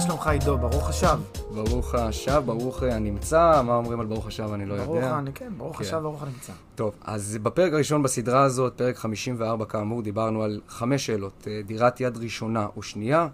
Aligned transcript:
מה 0.00 0.06
שלומך 0.06 0.26
עידו? 0.26 0.58
ברוך 0.58 0.88
השב. 0.88 1.18
ברוך 1.54 1.94
השב, 1.94 2.42
ברוך 2.46 2.82
הנמצא, 2.82 3.62
מה 3.64 3.74
אומרים 3.74 4.00
על 4.00 4.06
ברוך 4.06 4.26
השב 4.26 4.52
אני 4.52 4.66
לא 4.66 4.76
ברוך, 4.76 4.96
יודע. 4.96 5.18
אני, 5.18 5.32
כן, 5.32 5.52
ברוך 5.56 5.76
כן. 5.76 5.84
השב, 5.84 5.96
ברוך 5.96 6.22
הנמצא. 6.22 6.52
טוב, 6.74 6.94
אז 7.04 7.38
בפרק 7.42 7.72
הראשון 7.72 8.02
בסדרה 8.02 8.42
הזאת, 8.42 8.72
פרק 8.76 8.96
54 8.96 9.64
כאמור, 9.64 10.02
דיברנו 10.02 10.42
על 10.42 10.60
חמש 10.68 11.06
שאלות. 11.06 11.48
אה, 11.50 11.60
דירת 11.66 12.00
יד 12.00 12.16
ראשונה 12.16 12.66
או 12.76 12.82
שנייה, 12.82 13.28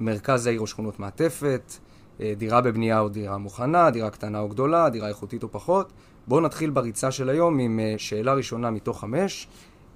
מרכז 0.00 0.46
העיר 0.46 0.60
או 0.60 0.66
שכונות 0.66 1.00
מעטפת, 1.00 1.72
אה, 2.20 2.32
דירה 2.36 2.60
בבנייה 2.60 3.00
או 3.00 3.08
דירה 3.08 3.38
מוכנה, 3.38 3.90
דירה 3.90 4.10
קטנה 4.10 4.40
או 4.40 4.48
גדולה, 4.48 4.90
דירה 4.90 5.08
איכותית 5.08 5.42
או 5.42 5.48
פחות. 5.52 5.92
בואו 6.26 6.40
נתחיל 6.40 6.70
בריצה 6.70 7.10
של 7.10 7.28
היום 7.28 7.58
עם 7.58 7.80
אה, 7.80 7.94
שאלה 7.98 8.34
ראשונה 8.34 8.70
מתוך 8.70 9.00
חמש. 9.00 9.48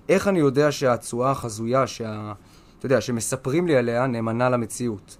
איך 0.08 0.28
אני 0.28 0.38
יודע 0.38 0.72
שהתשואה 0.72 1.30
החזויה, 1.30 1.86
שה... 1.86 2.32
אתה 2.78 2.86
יודע, 2.86 3.00
שמספרים 3.00 3.66
לי 3.66 3.76
עליה, 3.76 4.06
נאמנה 4.06 4.48
למציאות? 4.48 5.16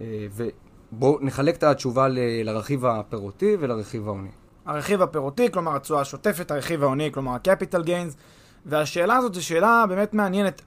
אה, 0.00 0.26
ובואו 0.32 1.18
נחלק 1.20 1.56
את 1.56 1.62
התשובה 1.62 2.08
ל- 2.08 2.42
לרכיב 2.42 2.86
הפירותי 2.86 3.56
ולרכיב 3.60 4.08
ההוני. 4.08 4.28
הרכיב 4.66 5.02
הפירותי, 5.02 5.52
כלומר 5.52 5.76
התשואה 5.76 6.00
השוטפת, 6.00 6.50
הרכיב 6.50 6.82
ההוני, 6.82 7.12
כלומר 7.12 7.32
ה-capital 7.32 7.86
gains, 7.86 8.16
והשאלה 8.66 9.16
הזאת 9.16 9.34
זו 9.34 9.46
שאלה 9.46 9.84
באמת 9.88 10.14
מעניינת. 10.14 10.62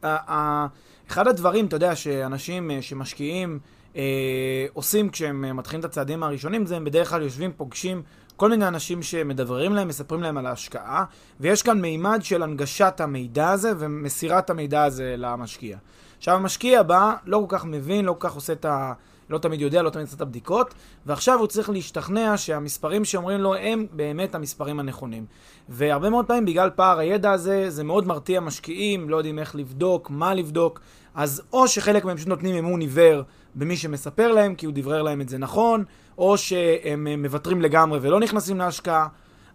אחד 1.07 1.27
הדברים, 1.27 1.65
אתה 1.65 1.75
יודע, 1.75 1.95
שאנשים 1.95 2.71
אה, 2.71 2.81
שמשקיעים 2.81 3.59
אה, 3.95 4.65
עושים 4.73 5.09
כשהם 5.09 5.57
מתחילים 5.57 5.79
את 5.79 5.85
הצעדים 5.85 6.23
הראשונים, 6.23 6.65
זה 6.65 6.75
הם 6.75 6.85
בדרך 6.85 7.09
כלל 7.09 7.21
יושבים, 7.21 7.51
פוגשים 7.57 8.01
כל 8.35 8.49
מיני 8.49 8.67
אנשים 8.67 9.01
שמדבררים 9.03 9.73
להם, 9.73 9.87
מספרים 9.87 10.23
להם 10.23 10.37
על 10.37 10.45
ההשקעה, 10.45 11.05
ויש 11.39 11.63
כאן 11.63 11.81
מימד 11.81 12.19
של 12.23 12.43
הנגשת 12.43 12.93
המידע 12.99 13.49
הזה 13.49 13.71
ומסירת 13.77 14.49
המידע 14.49 14.83
הזה 14.83 15.15
למשקיע. 15.17 15.77
עכשיו 16.17 16.35
המשקיע 16.35 16.83
בא, 16.83 17.15
לא 17.25 17.45
כל 17.47 17.57
כך 17.57 17.65
מבין, 17.65 18.05
לא 18.05 18.15
כל 18.19 18.29
כך 18.29 18.35
עושה 18.35 18.53
את 18.53 18.65
ה... 18.65 18.93
לא 19.31 19.37
תמיד 19.37 19.61
יודע, 19.61 19.81
לא 19.81 19.89
תמיד 19.89 20.05
עושה 20.05 20.15
את 20.15 20.21
הבדיקות, 20.21 20.73
ועכשיו 21.05 21.39
הוא 21.39 21.47
צריך 21.47 21.69
להשתכנע 21.69 22.37
שהמספרים 22.37 23.05
שאומרים 23.05 23.39
לו 23.39 23.55
הם 23.55 23.85
באמת 23.91 24.35
המספרים 24.35 24.79
הנכונים. 24.79 25.25
והרבה 25.69 26.09
מאוד 26.09 26.25
פעמים 26.25 26.45
בגלל 26.45 26.69
פער 26.69 26.99
הידע 26.99 27.31
הזה, 27.31 27.69
זה 27.69 27.83
מאוד 27.83 28.07
מרתיע 28.07 28.39
משקיעים, 28.39 29.09
לא 29.09 29.17
יודעים 29.17 29.39
איך 29.39 29.55
לבדוק, 29.55 30.09
מה 30.09 30.33
לבדוק, 30.33 30.79
אז 31.15 31.41
או 31.53 31.67
שחלק 31.67 32.05
מהם 32.05 32.17
פשוט 32.17 32.27
נותנים 32.27 32.55
אמון 32.55 32.81
עיוור 32.81 33.21
במי 33.55 33.77
שמספר 33.77 34.31
להם, 34.31 34.55
כי 34.55 34.65
הוא 34.65 34.73
דברר 34.75 35.01
להם 35.01 35.21
את 35.21 35.29
זה 35.29 35.37
נכון, 35.37 35.83
או 36.17 36.37
שהם 36.37 37.07
אה, 37.07 37.15
מוותרים 37.15 37.61
לגמרי 37.61 37.99
ולא 38.01 38.19
נכנסים 38.19 38.57
להשקעה. 38.57 39.07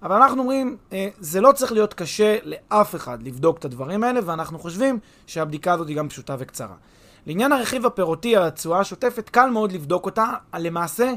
אבל 0.03 0.17
אנחנו 0.17 0.43
אומרים, 0.43 0.77
אה, 0.93 1.09
זה 1.19 1.41
לא 1.41 1.53
צריך 1.53 1.73
להיות 1.73 1.95
קשה 1.95 2.37
לאף 2.43 2.95
אחד 2.95 3.23
לבדוק 3.23 3.59
את 3.59 3.65
הדברים 3.65 4.05
האלה, 4.05 4.21
ואנחנו 4.25 4.59
חושבים 4.59 4.99
שהבדיקה 5.27 5.73
הזאת 5.73 5.89
היא 5.89 5.97
גם 5.97 6.09
פשוטה 6.09 6.37
וקצרה. 6.39 6.75
לעניין 7.26 7.53
הרכיב 7.53 7.87
הפירותי, 7.87 8.37
התשואה 8.37 8.81
השוטפת, 8.81 9.28
קל 9.28 9.50
מאוד 9.50 9.72
לבדוק 9.72 10.06
אותה, 10.06 10.26
למעשה, 10.59 11.12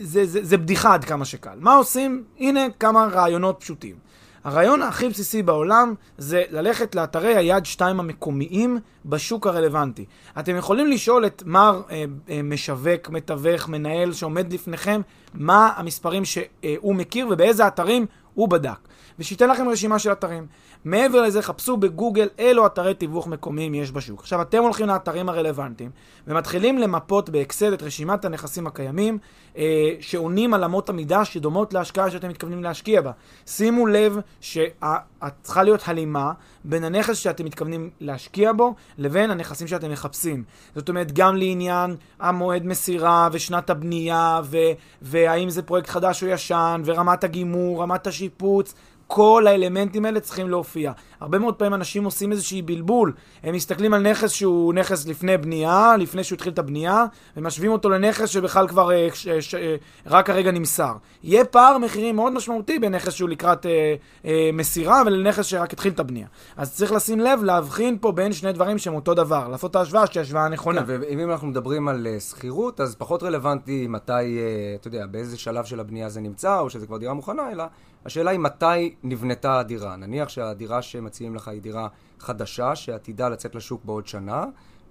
זה, 0.00 0.26
זה, 0.26 0.44
זה 0.44 0.58
בדיחה 0.58 0.94
עד 0.94 1.04
כמה 1.04 1.24
שקל. 1.24 1.54
מה 1.60 1.74
עושים? 1.74 2.24
הנה 2.38 2.60
כמה 2.80 3.08
רעיונות 3.12 3.56
פשוטים. 3.60 3.96
הרעיון 4.44 4.82
הכי 4.82 5.08
בסיסי 5.08 5.42
בעולם 5.42 5.94
זה 6.18 6.42
ללכת 6.50 6.94
לאתרי 6.94 7.36
היד 7.36 7.66
2 7.66 8.00
המקומיים 8.00 8.78
בשוק 9.04 9.46
הרלוונטי. 9.46 10.04
אתם 10.38 10.56
יכולים 10.56 10.86
לשאול 10.86 11.26
את 11.26 11.42
מר 11.46 11.82
אה, 11.90 12.04
אה, 12.30 12.42
משווק, 12.42 13.08
מתווך, 13.10 13.68
מנהל 13.68 14.12
שעומד 14.12 14.52
לפניכם, 14.52 15.00
מה 15.34 15.72
המספרים 15.76 16.22
שהוא 16.24 16.94
מכיר 16.94 17.26
ובאיזה 17.30 17.66
אתרים 17.66 18.06
הוא 18.34 18.48
בדק. 18.48 18.88
ושייתן 19.18 19.48
לכם 19.48 19.68
רשימה 19.68 19.98
של 19.98 20.12
אתרים. 20.12 20.46
מעבר 20.84 21.22
לזה, 21.22 21.42
חפשו 21.42 21.76
בגוגל 21.76 22.28
אילו 22.38 22.66
אתרי 22.66 22.94
תיווך 22.94 23.26
מקומיים 23.26 23.74
יש 23.74 23.92
בשוק. 23.92 24.20
עכשיו, 24.20 24.42
אתם 24.42 24.58
הולכים 24.62 24.86
לאתרים 24.86 25.28
הרלוונטיים 25.28 25.90
ומתחילים 26.26 26.78
למפות 26.78 27.30
באקסל 27.30 27.74
את 27.74 27.82
רשימת 27.82 28.24
הנכסים 28.24 28.66
הקיימים 28.66 29.18
אה, 29.56 29.94
שעונים 30.00 30.54
על 30.54 30.64
אמות 30.64 30.88
המידה 30.88 31.24
שדומות 31.24 31.74
להשקעה 31.74 32.10
שאתם 32.10 32.28
מתכוונים 32.28 32.62
להשקיע 32.64 33.00
בה. 33.00 33.10
שימו 33.46 33.86
לב 33.86 34.18
שצריכה 34.40 35.62
להיות 35.62 35.82
הלימה 35.86 36.32
בין 36.64 36.84
הנכס 36.84 37.16
שאתם 37.16 37.44
מתכוונים 37.44 37.90
להשקיע 38.00 38.52
בו 38.52 38.74
לבין 38.98 39.30
הנכסים 39.30 39.66
שאתם 39.66 39.90
מחפשים. 39.90 40.44
זאת 40.74 40.88
אומרת, 40.88 41.12
גם 41.12 41.36
לעניין 41.36 41.96
המועד 42.20 42.66
מסירה 42.66 43.28
ושנת 43.32 43.70
הבנייה 43.70 44.40
ו- 44.44 44.56
והאם 45.02 45.50
זה 45.50 45.62
פרויקט 45.62 45.88
חדש 45.88 46.22
או 46.22 46.28
ישן 46.28 46.82
ורמת 46.84 47.24
הגימור, 47.24 47.82
רמת 47.82 48.06
השיפוץ. 48.06 48.74
כל 49.06 49.44
האלמנטים 49.46 50.04
האלה 50.04 50.20
צריכים 50.20 50.50
להופיע. 50.50 50.71
Philadelphia. 50.72 50.96
הרבה 51.22 51.38
מאוד 51.38 51.54
פעמים 51.54 51.74
אנשים 51.74 52.04
עושים 52.04 52.32
איזושהי 52.32 52.62
בלבול. 52.62 53.12
הם 53.42 53.54
מסתכלים 53.54 53.94
על 53.94 54.10
נכס 54.10 54.30
שהוא 54.30 54.74
נכס 54.74 55.06
לפני 55.06 55.36
בנייה, 55.36 55.94
לפני 55.98 56.24
שהוא 56.24 56.36
התחיל 56.36 56.52
את 56.52 56.58
הבנייה, 56.58 57.04
ומשווים 57.36 57.72
אותו 57.72 57.90
לנכס 57.90 58.28
שבכלל 58.28 58.68
כבר 58.68 58.92
אה, 58.92 59.08
ש, 59.14 59.28
ש, 59.28 59.54
אה, 59.54 59.76
רק 60.06 60.30
הרגע 60.30 60.50
נמסר. 60.50 60.92
יהיה 61.22 61.44
פער 61.44 61.78
מחירים 61.78 62.16
מאוד 62.16 62.32
משמעותי 62.32 62.78
בין 62.78 62.94
נכס 62.94 63.12
שהוא 63.12 63.28
לקראת 63.28 63.66
אה, 63.66 63.94
אה, 64.24 64.50
מסירה 64.52 65.02
ולנכס 65.06 65.46
שרק 65.46 65.72
התחיל 65.72 65.92
את 65.92 66.00
הבנייה. 66.00 66.26
אז 66.56 66.74
צריך 66.74 66.92
לשים 66.92 67.20
לב, 67.20 67.42
להבחין 67.42 67.98
פה 68.00 68.12
בין 68.12 68.32
שני 68.32 68.52
דברים 68.52 68.78
שהם 68.78 68.94
אותו 68.94 69.14
דבר, 69.14 69.48
לעשות 69.48 69.70
את 69.70 69.76
ההשוואה 69.76 70.06
שהיא 70.06 70.20
השוואה 70.20 70.48
נכונה. 70.48 70.86
כן, 70.86 71.00
ואם 71.00 71.30
אנחנו 71.30 71.46
מדברים 71.46 71.88
על 71.88 72.06
אה, 72.06 72.20
שכירות, 72.20 72.80
אז 72.80 72.94
פחות 72.94 73.22
רלוונטי 73.22 73.86
מתי, 73.88 74.12
אה, 74.12 74.74
אתה 74.80 74.88
יודע, 74.88 75.06
באיזה 75.06 75.38
שלב 75.38 75.64
של 75.64 75.80
הבנייה 75.80 76.08
זה 76.08 76.20
נמצא, 76.20 76.58
או 76.58 76.70
שזה 76.70 76.86
כבר 76.86 76.98
דירה 76.98 77.14
מוכנה, 77.14 77.52
אלא 77.52 77.64
השאלה 78.06 78.30
היא 78.30 78.38
מתי 78.38 78.94
נבנתה 79.02 79.58
הדירה. 79.58 79.96
נניח 79.96 80.28
שהדירה 80.28 80.82
שמציעים 81.12 81.34
לך 81.34 81.48
היא 81.48 81.62
דירה 81.62 81.88
חדשה, 82.20 82.76
שעתידה 82.76 83.28
לצאת 83.28 83.54
לשוק 83.54 83.84
בעוד 83.84 84.06
שנה, 84.06 84.44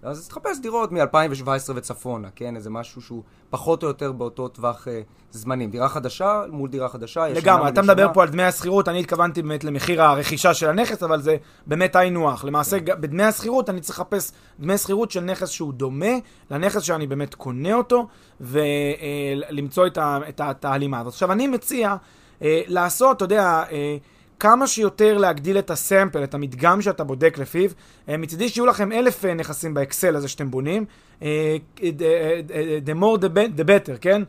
אז 0.03 0.27
תחפש 0.27 0.59
דירות 0.61 0.91
מ-2017 0.91 1.47
וצפונה, 1.75 2.27
כן? 2.35 2.55
איזה 2.55 2.69
משהו 2.69 3.01
שהוא 3.01 3.23
פחות 3.49 3.83
או 3.83 3.87
יותר 3.87 4.11
באותו 4.11 4.47
טווח 4.47 4.87
אה, 4.87 5.01
זמנים. 5.31 5.69
דירה 5.71 5.89
חדשה 5.89 6.41
מול 6.49 6.69
דירה 6.69 6.89
חדשה, 6.89 7.29
ישנה 7.29 7.39
לגמרי, 7.41 7.69
אתה. 7.69 7.81
מדבר 7.81 8.13
פה 8.13 8.23
על 8.23 8.29
דמי 8.29 8.43
השכירות, 8.43 8.87
אני 8.87 8.99
התכוונתי 8.99 9.41
באמת 9.41 9.63
למחיר 9.63 10.01
הרכישה 10.03 10.53
של 10.53 10.69
הנכס, 10.69 11.03
אבל 11.03 11.21
זה 11.21 11.37
באמת 11.67 11.95
היינו 11.95 12.31
הך. 12.31 12.45
למעשה, 12.45 12.79
כן. 12.79 13.01
בדמי 13.01 13.23
השכירות 13.23 13.69
אני 13.69 13.81
צריך 13.81 13.99
לחפש 13.99 14.31
דמי 14.59 14.77
שכירות 14.77 15.11
של 15.11 15.19
נכס 15.21 15.49
שהוא 15.49 15.73
דומה 15.73 16.15
לנכס 16.51 16.81
שאני 16.81 17.07
באמת 17.07 17.35
קונה 17.35 17.73
אותו, 17.73 18.07
ולמצוא 18.41 19.87
את, 19.87 19.97
ה- 19.97 20.19
את, 20.29 20.39
ה- 20.39 20.51
את 20.51 20.65
ההלימה 20.65 20.99
הזאת. 20.99 21.13
עכשיו, 21.13 21.31
אני 21.31 21.47
מציע 21.47 21.95
אה, 22.41 22.61
לעשות, 22.67 23.17
אתה 23.17 23.25
יודע, 23.25 23.63
אה, 23.71 23.97
כמה 24.41 24.67
שיותר 24.67 25.17
להגדיל 25.17 25.59
את 25.59 25.69
הסמפל, 25.71 26.23
את 26.23 26.33
המדגם 26.33 26.81
שאתה 26.81 27.03
בודק 27.03 27.37
לפיו. 27.37 27.69
אה, 28.09 28.17
מצידי 28.17 28.49
שיהיו 28.49 28.65
לכם 28.65 28.91
אלף 28.91 29.25
אה, 29.25 29.33
נכסים 29.33 29.73
באקסל 29.73 30.15
הזה 30.15 30.27
שאתם 30.27 30.51
בונים. 30.51 30.85
אה, 31.21 31.57
the, 31.77 32.95
more 32.99 33.17
the, 33.17 33.27
be- 33.27 33.59
the 33.59 33.63
better, 33.63 33.97
כן? 34.01 34.21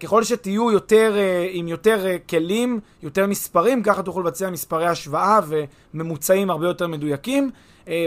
ככל 0.00 0.24
שתהיו 0.24 0.70
יותר, 0.70 1.14
עם 1.50 1.68
יותר 1.68 2.06
כלים, 2.28 2.80
יותר 3.02 3.26
מספרים, 3.26 3.82
ככה 3.82 4.02
תוכלו 4.02 4.22
לבצע 4.22 4.50
מספרי 4.50 4.86
השוואה 4.86 5.40
וממוצעים 5.94 6.50
הרבה 6.50 6.66
יותר 6.66 6.86
מדויקים, 6.86 7.50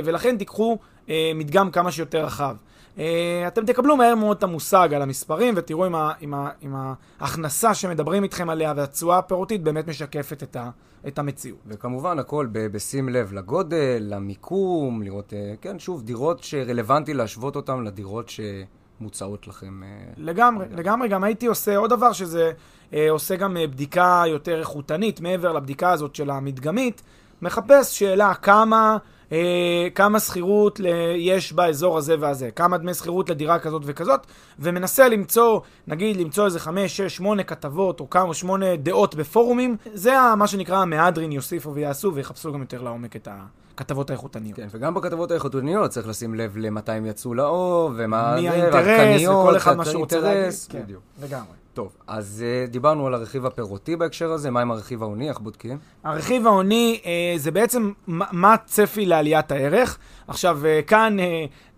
ולכן 0.04 0.38
תיקחו 0.38 0.78
אה, 1.10 1.32
מדגם 1.36 1.72
כמה 1.72 1.92
שיותר 1.92 2.26
רחב. 2.26 2.56
אה, 2.98 3.44
אתם 3.48 3.66
תקבלו 3.66 3.98
מהר 3.98 4.16
מאוד 4.16 4.38
את 4.38 4.44
המושג 4.44 4.94
על 4.94 5.02
המספרים 5.02 5.54
ותראו 5.58 5.88
אם, 5.88 5.96
ה, 5.96 6.12
אם, 6.22 6.34
ה, 6.34 6.50
אם 6.64 6.74
ההכנסה 7.20 7.74
שמדברים 7.74 8.24
איתכם 8.24 8.50
עליה 8.50 8.74
והתשואה 8.76 9.18
הפירותית 9.18 9.64
באמת 9.64 9.88
משקפת 9.88 10.44
את, 10.44 10.56
ה, 10.56 10.70
את 11.08 11.20
המציאות. 11.20 11.60
וכמובן 11.68 12.20
הכל 12.20 12.48
ב- 12.52 12.68
בשים 12.68 13.10
לב 13.10 13.34
לגודל, 13.34 13.98
למיקום, 14.00 15.02
לראות, 15.02 15.34
אה, 15.34 15.54
כן, 15.62 15.80
שוב, 15.80 16.02
דירות 16.02 16.44
שרלוונטי 16.44 17.14
להשוות 17.14 17.56
אותן 17.56 17.84
לדירות 17.84 18.30
שמוצעות 18.30 19.48
לכם. 19.48 19.84
אה, 19.84 19.88
לגמרי, 20.18 20.66
לגמרי. 20.66 20.84
לגמרי. 20.84 21.08
גם 21.08 21.24
הייתי 21.24 21.46
עושה 21.48 21.78
עוד 21.78 21.90
דבר 21.90 22.14
שזה 22.14 22.52
אה, 22.94 23.10
עושה 23.10 23.36
גם 23.36 23.58
אה, 23.58 23.68
בדיקה 23.68 24.24
יותר 24.28 24.60
איכותנית 24.60 25.22
מעבר 25.22 25.54
לבדיקה 25.54 25.92
הזאת 25.92 26.16
של 26.16 26.30
המדגמית. 26.30 27.02
מחפש 27.42 28.00
שאלה 28.00 28.34
כמה 28.34 28.98
אה, 29.34 29.88
כמה 29.96 30.20
שכירות 30.20 30.80
יש 31.18 31.54
באזור 31.54 31.98
הזה 31.98 32.16
והזה, 32.20 32.52
כמה 32.52 32.78
דמי 32.78 32.94
שכירות 32.94 33.30
לדירה 33.30 33.60
כזאת 33.60 33.82
וכזאת, 33.86 34.28
ומנסה 34.60 35.10
למצוא, 35.10 35.60
נגיד, 35.88 36.18
למצוא 36.18 36.46
איזה 36.46 36.60
חמש, 36.60 36.98
שש, 36.98 37.16
שמונה 37.16 37.44
כתבות, 37.44 38.00
או 38.00 38.10
כמה, 38.10 38.34
שמונה 38.34 38.76
דעות 38.76 39.16
בפורומים, 39.16 39.78
זה 39.94 40.14
מה 40.38 40.48
שנקרא 40.48 40.78
המהדרין 40.78 41.32
יוסיפו 41.32 41.74
ויעשו, 41.74 42.14
ויחפשו 42.16 42.54
גם 42.54 42.62
יותר 42.62 42.82
לעומק 42.82 43.16
את 43.16 43.28
הכתבות 43.76 44.10
האיכותניות. 44.10 44.56
כן, 44.56 44.68
וגם 44.72 44.94
בכתבות 44.94 45.32
האיכותניות 45.32 45.92
צריך 45.92 46.08
לשים 46.08 46.36
לב 46.36 46.58
למתי 46.58 46.92
הם 46.92 47.06
יצאו 47.06 47.34
לאור, 47.34 47.92
ומה... 47.96 48.36
מי 48.36 48.50
האינטרס, 48.50 49.22
וכל 49.28 49.58
אחד 49.58 49.78
מה 49.78 49.86
שהוא 49.86 50.02
רוצה 50.02 50.20
להגיד. 50.20 50.54
כן, 50.70 50.84
בדיוק. 50.84 51.04
לגמרי. 51.24 51.63
טוב, 51.74 51.98
אז 52.08 52.44
uh, 52.68 52.72
דיברנו 52.72 53.08
על 53.08 53.14
הרכיב 53.14 53.46
הפירותי 53.46 53.96
בהקשר 53.96 54.32
הזה, 54.32 54.52
מה 54.52 54.62
עם 54.62 54.72
הרכיב 54.72 55.04
ההוני, 55.04 55.30
איך 55.30 55.40
בודקים? 55.40 55.78
הרכיב 56.04 56.48
ההוני 56.48 57.00
uh, 57.04 57.08
זה 57.40 57.52
בעצם 57.52 57.92
מה 58.08 58.54
הצפי 58.54 59.06
לעליית 59.06 59.52
הערך. 59.52 59.98
עכשיו, 60.28 60.60
uh, 60.64 60.88
כאן... 60.88 61.18
Uh, 61.20 61.24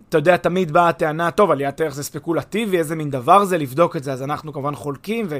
אתה 0.08 0.18
יודע, 0.18 0.36
תמיד 0.36 0.72
באה 0.72 0.88
הטענה, 0.88 1.30
טוב, 1.30 1.50
עליית 1.50 1.80
ערך 1.80 1.94
זה 1.94 2.04
ספקולטיבי, 2.04 2.78
איזה 2.78 2.96
מין 2.96 3.10
דבר 3.10 3.44
זה 3.44 3.58
לבדוק 3.58 3.96
את 3.96 4.04
זה, 4.04 4.12
אז 4.12 4.22
אנחנו 4.22 4.52
כמובן 4.52 4.74
חולקים, 4.74 5.26
ו, 5.28 5.38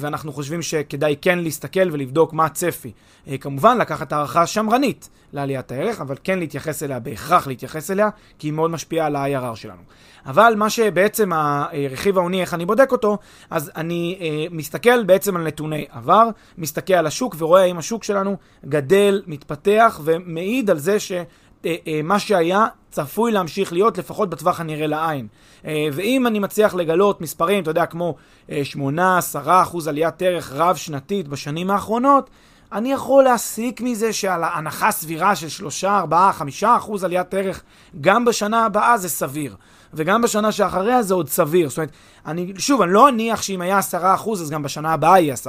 ואנחנו 0.00 0.32
חושבים 0.32 0.62
שכדאי 0.62 1.16
כן 1.20 1.38
להסתכל 1.38 1.88
ולבדוק 1.92 2.32
מה 2.32 2.44
הצפי. 2.44 2.92
כמובן, 3.40 3.78
לקחת 3.78 4.12
הערכה 4.12 4.46
שמרנית 4.46 5.08
לעליית 5.32 5.72
הערך, 5.72 6.00
אבל 6.00 6.16
כן 6.24 6.38
להתייחס 6.38 6.82
אליה, 6.82 6.98
בהכרח 6.98 7.46
להתייחס 7.46 7.90
אליה, 7.90 8.08
כי 8.38 8.46
היא 8.46 8.52
מאוד 8.52 8.70
משפיעה 8.70 9.06
על 9.06 9.16
ה-IRR 9.16 9.56
שלנו. 9.56 9.82
אבל 10.26 10.54
מה 10.56 10.70
שבעצם 10.70 11.32
הרכיב 11.32 12.18
ההוני, 12.18 12.40
איך 12.40 12.54
אני 12.54 12.66
בודק 12.66 12.92
אותו, 12.92 13.18
אז 13.50 13.70
אני 13.76 14.18
אה, 14.20 14.46
מסתכל 14.50 15.04
בעצם 15.04 15.36
על 15.36 15.42
נתוני 15.42 15.86
עבר, 15.90 16.28
מסתכל 16.58 16.94
על 16.94 17.06
השוק 17.06 17.36
ורואה 17.38 17.62
האם 17.62 17.78
השוק 17.78 18.04
שלנו 18.04 18.36
גדל, 18.64 19.22
מתפתח 19.26 20.00
ומעיד 20.04 20.70
על 20.70 20.78
זה 20.78 21.00
ש... 21.00 21.12
אה, 21.64 21.74
אה, 21.86 22.00
מה 22.04 22.18
שהיה 22.18 22.66
צפוי 22.90 23.32
להמשיך 23.32 23.72
להיות 23.72 23.98
לפחות 23.98 24.30
בטווח 24.30 24.60
הנראה 24.60 24.86
לעין. 24.86 25.26
אה, 25.66 25.88
ואם 25.92 26.26
אני 26.26 26.38
מצליח 26.38 26.74
לגלות 26.74 27.20
מספרים, 27.20 27.62
אתה 27.62 27.70
יודע, 27.70 27.86
כמו 27.86 28.14
8-10 28.48 28.52
אחוז 29.44 29.88
עליית 29.88 30.22
ערך 30.22 30.52
רב-שנתית 30.52 31.28
בשנים 31.28 31.70
האחרונות, 31.70 32.30
אני 32.72 32.92
יכול 32.92 33.24
להסיק 33.24 33.80
מזה 33.80 34.12
שעל 34.12 34.44
הנחה 34.44 34.90
סבירה 34.90 35.36
של 35.36 35.48
3, 35.48 35.84
4, 35.84 36.32
5 36.32 36.64
אחוז 36.64 37.04
עליית 37.04 37.34
ערך 37.34 37.62
גם 38.00 38.24
בשנה 38.24 38.66
הבאה 38.66 38.98
זה 38.98 39.08
סביר. 39.08 39.56
וגם 39.94 40.22
בשנה 40.22 40.52
שאחריה 40.52 41.02
זה 41.02 41.14
עוד 41.14 41.28
סביר. 41.28 41.68
זאת 41.68 41.78
אומרת, 41.78 41.90
אני, 42.26 42.52
שוב, 42.58 42.82
אני 42.82 42.92
לא 42.92 43.08
אניח 43.08 43.42
שאם 43.42 43.60
היה 43.60 43.78
10% 43.78 44.30
אז 44.32 44.50
גם 44.50 44.62
בשנה 44.62 44.92
הבאה 44.92 45.20
יהיה 45.20 45.34
10%. 45.34 45.48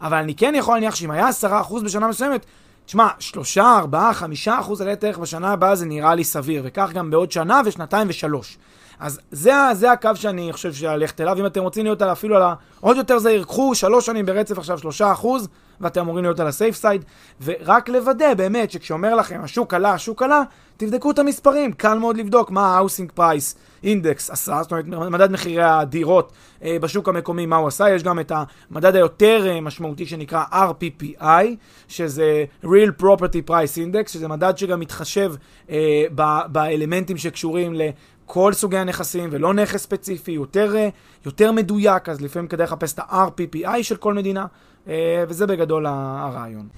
אבל 0.00 0.16
אני 0.16 0.34
כן 0.34 0.54
יכול 0.56 0.74
להניח 0.74 0.94
שאם 0.94 1.10
היה 1.10 1.28
10% 1.28 1.84
בשנה 1.84 2.08
מסוימת, 2.08 2.46
תשמע, 2.86 3.08
3, 3.18 3.58
4, 3.58 4.12
5 4.12 4.48
אחוז 4.48 4.80
עלי 4.80 4.94
ערך 5.02 5.18
בשנה 5.18 5.52
הבאה 5.52 5.74
זה 5.74 5.86
נראה 5.86 6.14
לי 6.14 6.24
סביר, 6.24 6.62
וכך 6.64 6.90
גם 6.94 7.10
בעוד 7.10 7.32
שנה 7.32 7.60
ושנתיים 7.64 8.06
ושלוש. 8.10 8.58
אז 9.00 9.20
זה, 9.30 9.52
זה 9.72 9.92
הקו 9.92 10.10
שאני 10.14 10.52
חושב 10.52 10.72
שללכת 10.72 11.20
אליו. 11.20 11.38
אם 11.38 11.46
אתם 11.46 11.62
רוצים 11.62 11.84
להיות 11.84 12.02
אפילו 12.02 12.36
על 12.36 12.42
ה... 12.42 12.54
עוד 12.80 12.96
יותר 12.96 13.18
זהיר, 13.18 13.44
קחו 13.44 13.74
שלוש 13.74 14.06
שנים 14.06 14.26
ברצף 14.26 14.58
עכשיו 14.58 14.78
שלושה 14.78 15.12
אחוז, 15.12 15.48
ואתם 15.80 16.00
אמורים 16.00 16.24
להיות 16.24 16.40
על 16.40 16.46
הסייף 16.46 16.76
סייד, 16.76 17.04
ורק 17.44 17.88
לוודא 17.88 18.34
באמת 18.34 18.70
שכשאומר 18.70 19.14
לכם 19.14 19.40
השוק 19.42 19.74
עלה, 19.74 19.92
השוק 19.92 20.22
עלה, 20.22 20.42
תבדקו 20.76 21.10
את 21.10 21.18
המספרים, 21.18 21.72
קל 21.72 21.98
מאוד 21.98 22.16
לבדוק 22.16 22.50
מה 22.50 22.78
ה-housing 22.78 23.18
price 23.18 23.56
index 23.84 24.32
עשה, 24.32 24.62
זאת 24.62 24.72
אומרת 24.72 25.10
מדד 25.10 25.30
מחירי 25.30 25.62
הדירות 25.62 26.32
אה, 26.62 26.76
בשוק 26.80 27.08
המקומי, 27.08 27.46
מה 27.46 27.56
הוא 27.56 27.68
עשה, 27.68 27.90
יש 27.90 28.02
גם 28.02 28.20
את 28.20 28.32
המדד 28.70 28.96
היותר 28.96 29.46
אה, 29.48 29.60
משמעותי 29.60 30.06
שנקרא 30.06 30.44
RPPI, 30.52 31.46
שזה 31.88 32.44
real 32.64 33.02
property 33.02 33.48
price 33.50 33.76
index, 33.76 34.08
שזה 34.08 34.28
מדד 34.28 34.58
שגם 34.58 34.80
מתחשב 34.80 35.34
אה, 35.70 36.04
באלמנטים 36.48 37.16
שקשורים 37.16 37.74
ל... 37.74 37.80
כל 38.26 38.52
סוגי 38.52 38.78
הנכסים 38.78 39.28
ולא 39.32 39.54
נכס 39.54 39.82
ספציפי, 39.82 40.32
יותר, 40.32 40.76
אה, 40.76 40.88
יותר 41.26 41.52
מדויק, 41.52 42.08
אז 42.08 42.20
לפעמים 42.20 42.48
כדאי 42.48 42.64
לחפש 42.64 42.94
את 42.94 42.98
ה-RPPI 42.98 43.82
של 43.82 43.96
כל 43.96 44.14
מדינה, 44.14 44.46
אה, 44.88 45.24
וזה 45.28 45.46
בגדול 45.46 45.86
הרעיון. 45.86 46.68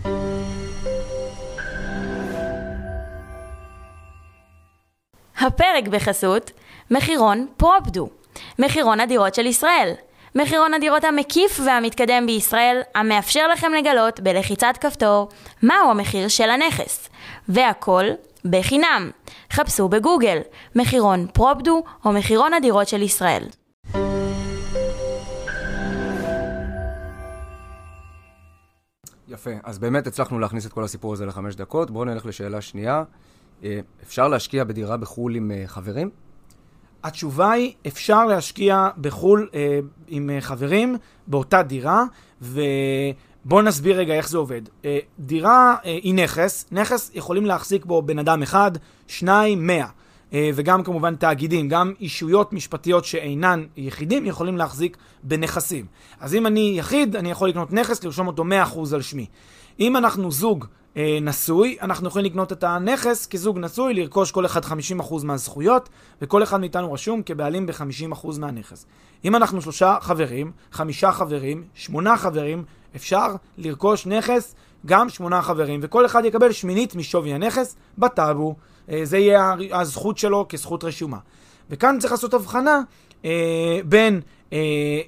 הפרק 5.41 5.89
בחסות 5.91 6.51
מחירון 6.91 7.47
פרופדו, 7.57 8.09
מחירון 8.59 9.01
הדירות 9.01 9.35
של 9.35 9.47
ישראל. 9.47 9.93
מחירון 10.35 10.75
הדירות 10.75 11.05
המקיף 11.05 11.61
והמתקדם 11.67 12.27
בישראל, 12.27 12.81
המאפשר 12.95 13.49
לכם 13.49 13.73
לגלות 13.73 14.21
בלחיצת 14.21 14.75
כפתור 14.81 15.29
מהו 15.63 15.91
המחיר 15.91 16.29
של 16.29 16.51
הנכס. 16.51 17.09
והכל 17.49 18.05
בחינם. 18.45 19.11
חפשו 19.53 19.89
בגוגל 19.89 20.39
מחירון 20.77 21.27
פרופדו 21.33 21.83
או 22.05 22.13
מחירון 22.13 22.55
הדירות 22.55 22.89
של 22.89 23.03
ישראל. 23.03 23.45
יפה, 29.29 29.51
אז 29.63 29.79
באמת 29.79 30.07
הצלחנו 30.07 30.39
להכניס 30.39 30.67
את 30.67 30.73
כל 30.73 30.85
הסיפור 30.85 31.13
הזה 31.13 31.27
לחמש 31.27 31.55
דקות. 31.55 31.91
בואו 31.91 32.05
נלך 32.05 32.27
לשאלה 32.27 32.61
שנייה. 32.61 33.03
אה, 33.65 33.81
אפשר 34.03 34.29
להשקיע 34.29 34.65
בדירה 34.65 34.97
בחו"ל 34.97 35.35
עם 35.35 35.51
אה, 35.51 35.63
חברים? 35.67 36.11
התשובה 37.05 37.53
היא, 37.53 37.73
אפשר 37.87 38.25
להשקיע 38.25 38.89
בחו"ל 39.01 39.49
אה, 39.55 39.79
עם 40.09 40.31
אה, 40.31 40.41
חברים 40.41 40.97
באותה 41.27 41.63
דירה, 41.63 42.05
ובואו 42.43 43.63
נסביר 43.63 43.99
רגע 43.99 44.15
איך 44.15 44.29
זה 44.29 44.39
עובד. 44.39 44.63
אה, 44.85 44.99
דירה 45.19 45.77
אה, 45.85 45.99
היא 46.03 46.15
נכס, 46.15 46.67
נכס 46.73 47.11
יכולים 47.15 47.47
להחזיק 47.47 47.85
בו 47.85 48.03
בן 48.03 48.19
אדם 48.19 48.43
אחד, 48.43 48.71
שניים, 49.07 49.67
מאה. 49.67 49.87
אה, 50.33 50.51
וגם 50.55 50.83
כמובן 50.83 51.15
תאגידים, 51.15 51.69
גם 51.69 51.93
אישויות 52.01 52.53
משפטיות 52.53 53.05
שאינן 53.05 53.65
יחידים 53.77 54.27
יכולים 54.27 54.57
להחזיק 54.57 54.97
בנכסים. 55.23 55.87
אז 56.21 56.35
אם 56.35 56.47
אני 56.47 56.75
יחיד, 56.79 57.17
אני 57.17 57.31
יכול 57.31 57.49
לקנות 57.49 57.73
נכס, 57.73 58.05
לרשום 58.05 58.27
אותו 58.27 58.45
100% 58.45 58.95
על 58.95 59.03
שמי. 59.03 59.27
אם 59.81 59.97
אנחנו 59.97 60.31
זוג 60.31 60.65
אה, 60.97 61.19
נשוי, 61.23 61.77
אנחנו 61.83 62.09
יכולים 62.09 62.27
לקנות 62.27 62.53
את 62.53 62.65
הנכס 62.65 63.27
כזוג 63.27 63.59
נשוי, 63.59 63.95
לרכוש 63.95 64.33
כל 64.33 64.47
אחד 64.47 64.65
50% 64.65 65.25
מהזכויות, 65.25 65.89
וכל 66.23 66.43
אחד 66.43 66.61
מאיתנו 66.61 66.93
רשום 66.93 67.23
כבעלים 67.23 67.67
ב-50% 67.67 68.39
מהנכס. 68.39 68.87
אם 69.25 69.37
אנחנו 69.37 69.63
שלושה 69.63 69.97
חברים, 70.01 70.53
חמישה 70.73 71.13
חברים, 71.13 71.65
שמונה 71.75 72.17
חברים, 72.17 72.65
אפשר 72.97 73.27
לרכוש 73.59 74.07
נכס 74.07 74.55
גם 74.87 75.09
שמונה 75.09 75.43
חברים, 75.43 75.81
וכל 75.83 76.07
אחד 76.07 76.25
יקבל 76.25 76.53
שמינית 76.53 76.95
משווי 76.95 77.35
הנכס 77.35 77.77
בטאבו. 77.99 78.55
אה, 78.91 79.01
זה 79.03 79.19
יהיה 79.19 79.55
הזכות 79.73 80.19
שלו 80.19 80.47
כזכות 80.49 80.85
רשומה. 80.85 81.19
וכאן 81.71 81.99
צריך 81.99 82.13
לעשות 82.13 82.35
הבחנה 82.35 82.81
אה, 83.25 83.79
בין 83.85 84.21
אה, 84.53 84.59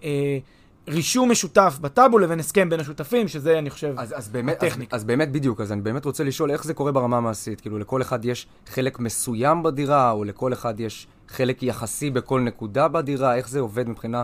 אה, 0.04 0.38
רישום 0.88 1.30
משותף 1.30 1.78
בטאבו 1.80 2.18
לבין 2.18 2.40
הסכם 2.40 2.70
בין 2.70 2.80
השותפים, 2.80 3.28
שזה, 3.28 3.58
אני 3.58 3.70
חושב, 3.70 3.94
אז, 3.96 4.14
אז 4.16 4.28
באמת, 4.28 4.62
הטכניקה. 4.62 4.96
אז, 4.96 5.00
אז 5.00 5.04
באמת 5.04 5.32
בדיוק, 5.32 5.60
אז 5.60 5.72
אני 5.72 5.80
באמת 5.80 6.04
רוצה 6.04 6.24
לשאול 6.24 6.50
איך 6.50 6.64
זה 6.64 6.74
קורה 6.74 6.92
ברמה 6.92 7.16
המעשית. 7.16 7.60
כאילו, 7.60 7.78
לכל 7.78 8.02
אחד 8.02 8.24
יש 8.24 8.46
חלק 8.66 9.00
מסוים 9.00 9.62
בדירה, 9.62 10.10
או 10.10 10.24
לכל 10.24 10.52
אחד 10.52 10.80
יש 10.80 11.06
חלק 11.28 11.62
יחסי 11.62 12.10
בכל 12.10 12.40
נקודה 12.40 12.88
בדירה, 12.88 13.36
איך 13.36 13.48
זה 13.48 13.60
עובד 13.60 13.88
מבחינה 13.88 14.22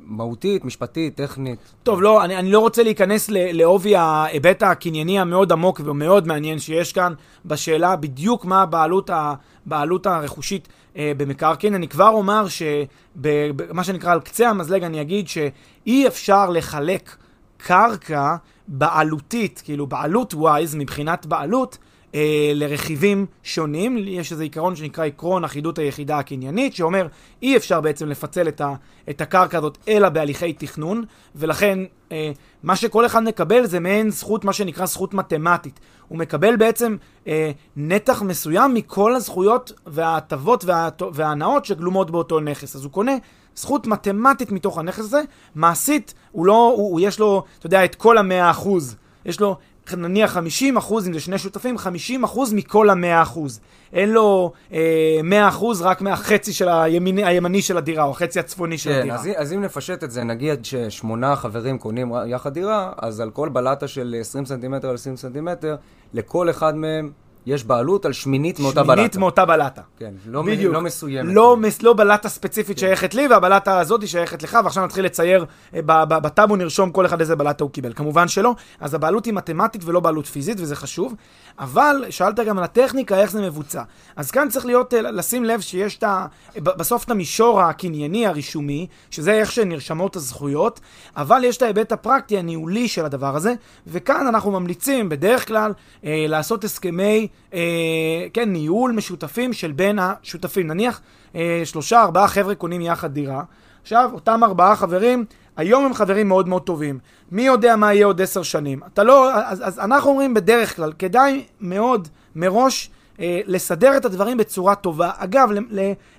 מהותית, 0.00 0.64
משפטית, 0.64 1.16
טכנית? 1.16 1.58
טוב, 1.82 2.02
לא, 2.02 2.24
אני, 2.24 2.36
אני 2.36 2.50
לא 2.50 2.58
רוצה 2.58 2.82
להיכנס 2.82 3.30
לעובי 3.30 3.96
ההיבט 3.96 4.62
הקנייני 4.62 5.20
המאוד 5.20 5.52
עמוק 5.52 5.80
ומאוד 5.84 6.26
מעניין 6.26 6.58
שיש 6.58 6.92
כאן, 6.92 7.12
בשאלה 7.44 7.96
בדיוק 7.96 8.44
מה 8.44 8.62
הבעלות, 8.62 9.10
הבעלות 9.12 10.06
הרכושית 10.06 10.68
אה, 10.96 11.12
במקרקעין. 11.16 11.74
אני 11.74 11.88
כבר 11.88 12.08
אומר 12.08 12.46
שמה 12.48 13.84
שנקרא 13.84 14.12
על 14.12 14.20
קצה 14.20 14.48
המזלג, 14.48 14.84
אני 14.84 15.00
אגיד 15.00 15.28
שאי 15.28 16.06
אפשר 16.06 16.50
לחלק 16.50 17.16
קרקע 17.56 18.36
בעלותית, 18.68 19.62
כאילו 19.64 19.86
בעלות 19.86 20.34
ווייז, 20.34 20.74
מבחינת 20.74 21.26
בעלות, 21.26 21.78
אה, 22.14 22.52
לרכיבים 22.54 23.26
שונים. 23.42 23.98
יש 23.98 24.32
איזה 24.32 24.42
עיקרון 24.42 24.76
שנקרא 24.76 25.04
עקרון 25.04 25.44
אחידות 25.44 25.78
היחידה 25.78 26.18
הקניינית, 26.18 26.74
שאומר 26.74 27.06
אי 27.42 27.56
אפשר 27.56 27.80
בעצם 27.80 28.08
לפצל 28.08 28.48
את, 28.48 28.60
ה, 28.60 28.74
את 29.10 29.20
הקרקע 29.20 29.58
הזאת 29.58 29.78
אלא 29.88 30.08
בהליכי 30.08 30.52
תכנון, 30.52 31.04
ולכן 31.34 31.78
אה, 32.12 32.32
מה 32.62 32.76
שכל 32.76 33.06
אחד 33.06 33.22
מקבל 33.22 33.66
זה 33.66 33.80
מעין 33.80 34.10
זכות, 34.10 34.44
מה 34.44 34.52
שנקרא 34.52 34.86
זכות 34.86 35.14
מתמטית. 35.14 35.80
הוא 36.08 36.18
מקבל 36.18 36.56
בעצם 36.56 36.96
אה, 37.26 37.50
נתח 37.76 38.22
מסוים 38.22 38.74
מכל 38.74 39.14
הזכויות 39.14 39.72
וההטבות 39.86 40.64
וההנאות 41.12 41.64
שגלומות 41.64 42.10
באותו 42.10 42.40
נכס. 42.40 42.76
אז 42.76 42.84
הוא 42.84 42.92
קונה 42.92 43.12
זכות 43.56 43.86
מתמטית 43.86 44.52
מתוך 44.52 44.78
הנכס 44.78 44.98
הזה, 44.98 45.22
מעשית, 45.54 46.14
הוא 46.32 46.46
לא, 46.46 46.74
הוא, 46.76 46.90
הוא 46.90 47.00
יש 47.00 47.18
לו, 47.18 47.44
אתה 47.58 47.66
יודע, 47.66 47.84
את 47.84 47.94
כל 47.94 48.18
המאה 48.18 48.50
אחוז. 48.50 48.96
יש 49.24 49.40
לו 49.40 49.56
נניח 49.92 50.32
50 50.32 50.76
אחוז, 50.76 51.08
אם 51.08 51.12
זה 51.12 51.20
שני 51.20 51.38
שותפים, 51.38 51.78
50 51.78 52.24
אחוז 52.24 52.52
מכל 52.52 52.90
המאה 52.90 53.22
אחוז. 53.22 53.60
אין 53.92 54.10
לו 54.10 54.52
אה, 54.72 55.20
100 55.24 55.48
אחוז 55.48 55.82
רק 55.82 56.00
מהחצי 56.00 56.52
של 56.52 56.68
הימני, 56.68 57.24
הימני 57.24 57.62
של 57.62 57.76
הדירה, 57.76 58.04
או 58.04 58.10
החצי 58.10 58.40
הצפוני 58.40 58.78
של 58.78 58.90
כן, 58.90 58.98
הדירה. 58.98 59.16
אז, 59.16 59.28
אז 59.36 59.52
אם 59.52 59.62
נפשט 59.62 60.04
את 60.04 60.10
זה, 60.10 60.24
נגיד 60.24 60.64
ששמונה 60.64 61.36
חברים 61.36 61.78
קונים 61.78 62.12
יחד 62.26 62.54
דירה, 62.54 62.92
אז 62.96 63.20
על 63.20 63.30
כל 63.30 63.48
בלטה 63.48 63.88
של 63.88 64.16
20 64.20 64.46
סנטימטר 64.46 64.88
על 64.88 64.94
20 64.94 65.16
סנטימטר, 65.16 65.76
לכל 66.14 66.50
אחד 66.50 66.76
מהם 66.76 67.10
יש 67.46 67.64
בעלות 67.64 68.04
על 68.06 68.12
שמינית 68.12 68.60
מאותה 68.60 68.82
בלטה. 68.82 68.94
שמינית 68.96 69.16
מאותה 69.16 69.44
בלטה. 69.44 69.80
כן, 69.98 70.14
לא, 70.26 70.42
בדיוק. 70.42 70.74
לא 70.74 70.80
מסוימת. 70.80 71.34
לא, 71.34 71.56
מס- 71.56 71.82
לא 71.82 71.92
בלטה 71.92 72.28
ספציפית 72.28 72.78
שייכת 72.78 73.14
לי, 73.14 73.28
והבלטה 73.28 73.78
הזאת 73.80 74.00
היא 74.00 74.08
שייכת 74.08 74.42
לך, 74.42 74.58
ועכשיו 74.64 74.84
נתחיל 74.84 75.04
לצייר, 75.04 75.44
אה, 75.74 75.80
בטאבו 76.06 76.56
נרשום 76.56 76.90
כל 76.90 77.06
אחד 77.06 77.20
איזה 77.20 77.36
בלטה 77.36 77.64
הוא 77.64 77.70
קיבל. 77.70 77.92
כמובן 77.92 78.28
שלא, 78.28 78.54
אז 78.80 78.94
הבעלות 78.94 79.24
היא 79.24 79.34
מתמטית 79.34 79.82
ולא 79.84 80.00
בעלות 80.00 80.26
פיזית, 80.26 80.60
וזה 80.60 80.76
חשוב. 80.76 81.14
אבל 81.58 82.04
שאלת 82.10 82.40
גם 82.40 82.58
על 82.58 82.64
הטכניקה, 82.64 83.20
איך 83.20 83.30
זה 83.30 83.42
מבוצע. 83.42 83.82
אז 84.16 84.30
כאן 84.30 84.48
צריך 84.48 84.66
להיות, 84.66 84.94
אה, 84.94 85.00
לשים 85.02 85.44
לב 85.44 85.60
שיש 85.60 85.98
את 85.98 86.02
ה... 86.02 86.26
בסוף 86.58 87.04
את 87.04 87.10
המישור 87.10 87.60
הקנייני 87.62 88.26
הרישומי, 88.26 88.86
שזה 89.10 89.32
איך 89.32 89.52
שנרשמות 89.52 90.16
הזכויות, 90.16 90.80
אבל 91.16 91.44
יש 91.44 91.56
את 91.56 91.62
ההיבט 91.62 91.92
הפרקטי, 91.92 92.38
הניהולי 92.38 92.88
של 92.88 93.04
הדבר 93.04 93.36
הזה, 93.36 93.54
וכאן 93.86 94.26
אנחנו 94.26 94.50
ממליצים 94.50 95.08
בדרך 95.08 95.48
כלל 95.48 95.72
אה, 96.04 96.24
לעשות 96.28 96.64
הסכמי, 96.64 97.28
אה, 97.54 98.26
כן, 98.32 98.52
ניהול 98.52 98.92
משותפים 98.92 99.52
של 99.52 99.72
בין 99.72 99.98
השותפים. 99.98 100.66
נניח 100.66 101.00
אה, 101.34 101.62
שלושה, 101.64 102.02
ארבעה 102.02 102.28
חבר'ה 102.28 102.54
קונים 102.54 102.80
יחד 102.80 103.12
דירה. 103.12 103.42
עכשיו, 103.82 104.10
אותם 104.14 104.44
ארבעה 104.44 104.76
חברים, 104.76 105.24
היום 105.56 105.84
הם 105.84 105.94
חברים 105.94 106.28
מאוד 106.28 106.48
מאוד 106.48 106.62
טובים. 106.62 106.98
מי 107.32 107.42
יודע 107.42 107.76
מה 107.76 107.94
יהיה 107.94 108.06
עוד 108.06 108.22
עשר 108.22 108.42
שנים? 108.42 108.80
אתה 108.92 109.04
לא... 109.04 109.34
אז, 109.34 109.62
אז 109.68 109.78
אנחנו 109.78 110.10
אומרים 110.10 110.34
בדרך 110.34 110.76
כלל, 110.76 110.92
כדאי 110.98 111.44
מאוד 111.60 112.08
מראש 112.36 112.90
אה, 113.20 113.40
לסדר 113.46 113.96
את 113.96 114.04
הדברים 114.04 114.36
בצורה 114.36 114.74
טובה. 114.74 115.10
אגב, 115.16 115.50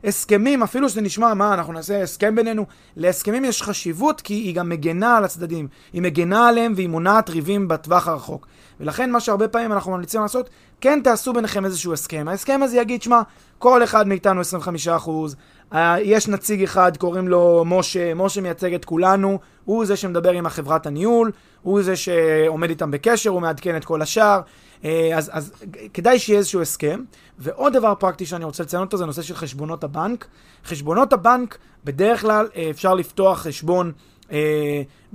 להסכמים, 0.03 0.63
אפילו 0.63 0.89
שזה 0.89 1.01
נשמע, 1.01 1.34
מה, 1.34 1.53
אנחנו 1.53 1.74
נעשה 1.74 2.01
הסכם 2.01 2.36
בינינו, 2.36 2.65
להסכמים 2.95 3.45
יש 3.45 3.62
חשיבות 3.62 4.22
כי 4.22 4.34
היא 4.34 4.55
גם 4.55 4.69
מגנה 4.69 5.17
על 5.17 5.24
הצדדים. 5.24 5.67
היא 5.93 6.01
מגנה 6.01 6.48
עליהם 6.48 6.74
והיא 6.75 6.89
מונעת 6.89 7.29
ריבים 7.29 7.67
בטווח 7.67 8.07
הרחוק. 8.07 8.48
ולכן 8.79 9.12
מה 9.12 9.19
שהרבה 9.19 9.48
פעמים 9.48 9.72
אנחנו 9.72 9.91
ממליצים 9.91 10.22
לעשות, 10.22 10.50
כן 10.86 11.00
תעשו 11.04 11.34
ביניכם 11.34 11.65
איזשהו 11.65 11.94
הסכם. 11.94 12.27
ההסכם 12.27 12.60
הזה 12.63 12.77
יגיד, 12.77 13.01
שמע, 13.01 13.22
כל 13.58 13.84
אחד 13.84 14.08
מאיתנו 14.08 14.42
25%, 14.42 15.36
אה, 15.74 15.96
יש 16.01 16.27
נציג 16.27 16.63
אחד, 16.63 16.98
קוראים 16.98 17.27
לו 17.27 17.63
משה, 17.65 18.13
משה 18.13 18.42
מייצג 18.42 18.74
את 18.74 18.86
כולנו, 18.86 19.39
הוא 19.65 19.86
זה 19.86 19.96
שמדבר 19.96 20.32
עם 20.32 20.46
החברת 20.46 20.86
הניהול, 20.86 21.32
הוא 21.62 21.82
זה 21.82 21.96
שעומד 21.96 22.70
איתם 22.70 22.92
בקשר, 22.92 23.30
הוא 23.30 23.42
מעדכן 23.42 23.77
את 23.77 23.86
כל 23.86 24.01
השאר. 24.01 24.42
אה, 24.86 25.18
אז, 25.18 25.30
אז 25.34 25.51
כדאי 25.94 26.20
שיהיה 26.20 26.39
איזשהו 26.39 26.62
הסכם. 26.62 27.04
ועוד 27.39 27.74
דבר 27.74 27.94
פרקטי 27.96 28.25
שאני 28.25 28.46
רוצה 28.46 28.63
לציין 28.63 28.82
אותו 28.82 28.98
זה 28.98 29.06
נושא 29.06 29.22
של 29.22 29.36
חשבונות 29.36 29.84
הבנק. 29.84 30.27
חשבונות 30.65 31.13
הבנק, 31.13 31.58
בדרך 31.84 32.22
כלל 32.22 32.48
אה, 32.56 32.70
אפשר 32.70 32.94
לפתוח 32.94 33.39
חשבון, 33.39 33.92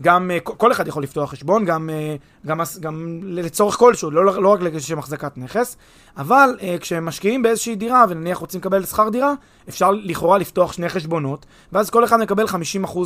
גם, 0.01 0.31
אה, 0.31 0.41
כל- 0.41 0.73
אחד 0.73 0.89
יכול 0.89 1.03
לפתוח 1.03 1.31
חשבון, 1.31 1.65
גם, 1.65 1.91
אה, 1.91 2.17
גם, 2.47 2.61
גם 2.81 3.21
לצורך 3.23 3.75
כלשהו, 3.77 4.11
לא, 4.11 4.43
לא 4.43 4.49
רק 4.49 4.61
לשם 4.61 4.99
החזקת 4.99 5.39
נכס, 5.39 5.77
אבל 6.17 6.57
אה, 6.63 6.77
כשמשקיעים 6.81 7.43
באיזושהי 7.43 7.77
לקבל 7.77 8.05
ונניח 8.09 8.39
רוצים 8.39 8.61
לקבל 8.61 8.85
שכר 8.85 9.09
דירה, 9.09 9.33
אפשר 9.69 9.91
לכאורה 9.91 10.39
לפתוח 10.39 10.73
שני 10.73 10.89
חשבונות, 10.89 11.47
ואז 11.73 11.91
כל 11.91 12.05
אחד 12.05 12.21
מקבל 12.21 12.45
50% 12.47 12.57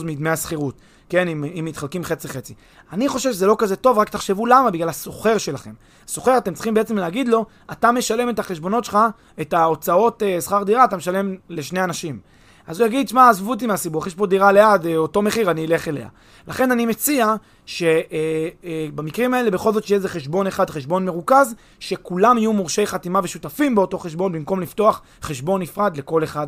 מדמי 0.05 0.31
השכירות, 0.31 0.75
כן, 1.09 1.29
אם, 1.29 1.45
אם 1.59 1.65
מתחלקים 1.65 2.05
חצי-חצי. 2.05 2.55
אני 2.93 3.09
חושב 3.09 3.33
שזה 3.33 3.47
לא 3.47 3.57
כזה 3.59 3.77
טוב, 3.77 3.99
רק 3.99 4.09
תחשבו 4.09 4.47
למה, 4.47 4.71
בגלל 4.71 4.89
הסוחר 4.89 5.39
שלכם. 5.39 5.73
סוחר, 6.09 6.39
אתם 6.39 6.55
צריכים 6.55 6.75
בעצם 6.75 6.99
להגיד 6.99 7.29
לו, 7.29 7.45
אתה 7.73 7.93
משלם 7.93 8.29
את 8.29 8.39
החשבונות 8.39 8.85
שלך, 8.85 8.99
את 9.41 9.53
ההוצאות 9.53 10.23
אה, 10.23 10.41
שכר 10.41 10.63
דירה, 10.63 10.85
אתה 10.85 10.97
משלם 10.97 11.35
לשני 11.49 11.85
אנשים. 11.85 12.34
אז 12.67 12.81
הוא 12.81 12.87
יגיד, 12.87 13.09
שמע, 13.09 13.29
עזבו 13.29 13.51
אותי 13.51 13.67
מהסיבוך, 13.67 14.07
יש 14.07 14.15
פה 14.15 14.27
דירה 14.27 14.53
ליד, 14.53 14.87
אה, 14.87 14.97
אותו 14.97 15.23
מחיר, 15.23 15.51
אני 15.51 15.67
אלך 15.67 15.89
אליה. 15.89 16.09
לכן 16.49 16.71
אני 16.71 16.87
מציע 16.87 17.35
שבמקרים 17.67 19.35
האלה 19.35 19.51
בכל 19.51 19.73
זאת 19.73 19.85
שיהיה 19.85 19.97
איזה 19.97 20.09
חשבון 20.09 20.47
אחד, 20.47 20.71
חשבון 20.71 21.05
מרוכז, 21.05 21.55
שכולם 21.81 22.39
יהיו 22.39 22.53
מורשי 22.53 22.87
חתימה 22.87 23.21
ושותפים 23.23 23.75
באותו 23.75 23.99
חשבון, 23.99 24.33
במקום 24.33 24.61
לפתוח 24.61 25.03
חשבון 25.23 25.63
נפרד 25.63 25.97
לכל 25.97 26.25
אחד 26.25 26.47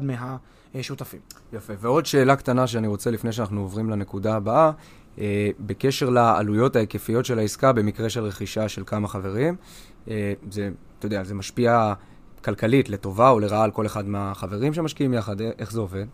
מהשותפים. 0.75 1.21
יפה. 1.53 1.73
ועוד 1.81 2.07
שאלה 2.07 2.37
קטנה 2.37 2.67
שאני 2.67 2.87
רוצה 2.87 3.11
לפני 3.11 3.33
שאנחנו 3.33 3.61
עוברים 3.61 3.91
לנקודה 3.91 4.37
הבאה, 4.37 4.71
אה, 5.19 5.51
בקשר 5.61 6.11
לעלויות 6.11 6.77
ההיקפיות 6.77 7.25
של 7.25 7.39
העסקה 7.39 7.73
במקרה 7.73 8.09
של 8.09 8.25
רכישה 8.25 8.69
של 8.69 8.83
כמה 8.87 9.09
חברים. 9.09 9.57
אה, 10.09 10.33
זה, 10.51 10.71
אתה 10.99 11.07
יודע, 11.07 11.25
זה 11.25 11.35
משפיע 11.35 11.93
כלכלית 12.47 12.89
לטובה 12.89 13.31
או 13.31 13.41
לרעה 13.41 13.65
על 13.65 13.71
כל 13.71 13.87
אחד 13.87 14.09
מהחברים 14.09 14.75
שמשקיעים 14.75 15.15
יחד, 15.15 15.41
אה, 15.41 15.51
איך 15.59 15.73
זה 15.73 15.81
עובד? 15.81 16.05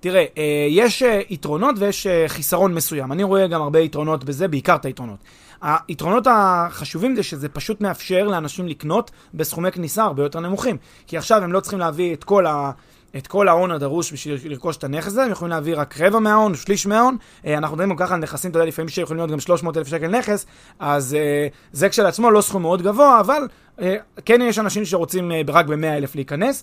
תראה, 0.00 0.24
אה, 0.38 0.66
יש 0.70 1.02
אה, 1.02 1.20
יתרונות 1.30 1.74
ויש 1.78 2.06
חיסרון 2.26 2.74
מסוים. 2.74 3.12
אני 3.12 3.22
רואה 3.22 3.46
גם 3.46 3.62
הרבה 3.62 3.80
יתרונות 3.80 4.24
בזה, 4.24 4.48
בעיקר 4.48 4.74
את 4.74 4.84
היתרונות. 4.84 5.18
היתרונות 5.62 6.26
החשובים 6.30 7.16
זה 7.16 7.22
שזה 7.22 7.48
פשוט 7.48 7.80
מאפשר 7.80 8.24
לאנשים 8.24 8.68
לקנות 8.68 9.10
בסכומי 9.34 9.72
כניסה 9.72 10.04
הרבה 10.04 10.22
יותר 10.22 10.40
נמוכים. 10.40 10.76
כי 11.06 11.18
עכשיו 11.18 11.42
הם 11.42 11.52
לא 11.52 11.60
צריכים 11.60 11.78
להביא 11.78 12.14
את 12.14 12.24
כל 12.24 12.46
ה... 12.46 12.70
את 13.16 13.26
כל 13.26 13.48
ההון 13.48 13.70
הדרוש 13.70 14.12
בשביל 14.12 14.38
לרכוש 14.44 14.76
את 14.76 14.84
הנכס 14.84 15.06
הזה, 15.06 15.24
הם 15.24 15.30
יכולים 15.30 15.50
להביא 15.50 15.76
רק 15.76 16.00
רבע 16.00 16.18
מההון, 16.18 16.54
שליש 16.54 16.86
מההון. 16.86 17.16
אה, 17.46 17.58
אנחנו 17.58 17.76
מדברים 17.76 17.90
גם 17.90 17.96
ככה 17.96 18.14
על 18.14 18.20
נכסים, 18.20 18.50
אתה 18.50 18.58
יודע, 18.58 18.68
לפעמים 18.68 18.88
שיכולים 18.88 19.18
להיות 19.18 19.30
גם 19.30 19.40
300 19.40 19.76
אלף 19.76 19.88
שקל 19.88 20.08
נכס, 20.08 20.46
אז 20.78 21.14
אה, 21.14 21.46
זה 21.72 21.88
כשלעצמו 21.88 22.30
לא 22.30 22.40
סכום 22.40 22.62
מאוד 22.62 22.82
גבוה, 22.82 23.20
אבל 23.20 23.48
אה, 23.80 23.96
כן 24.24 24.42
יש 24.42 24.58
אנשים 24.58 24.84
שרוצים 24.84 25.32
רק 25.48 25.66
ב-100 25.66 25.86
אלף 25.86 26.14
להיכנס. 26.14 26.62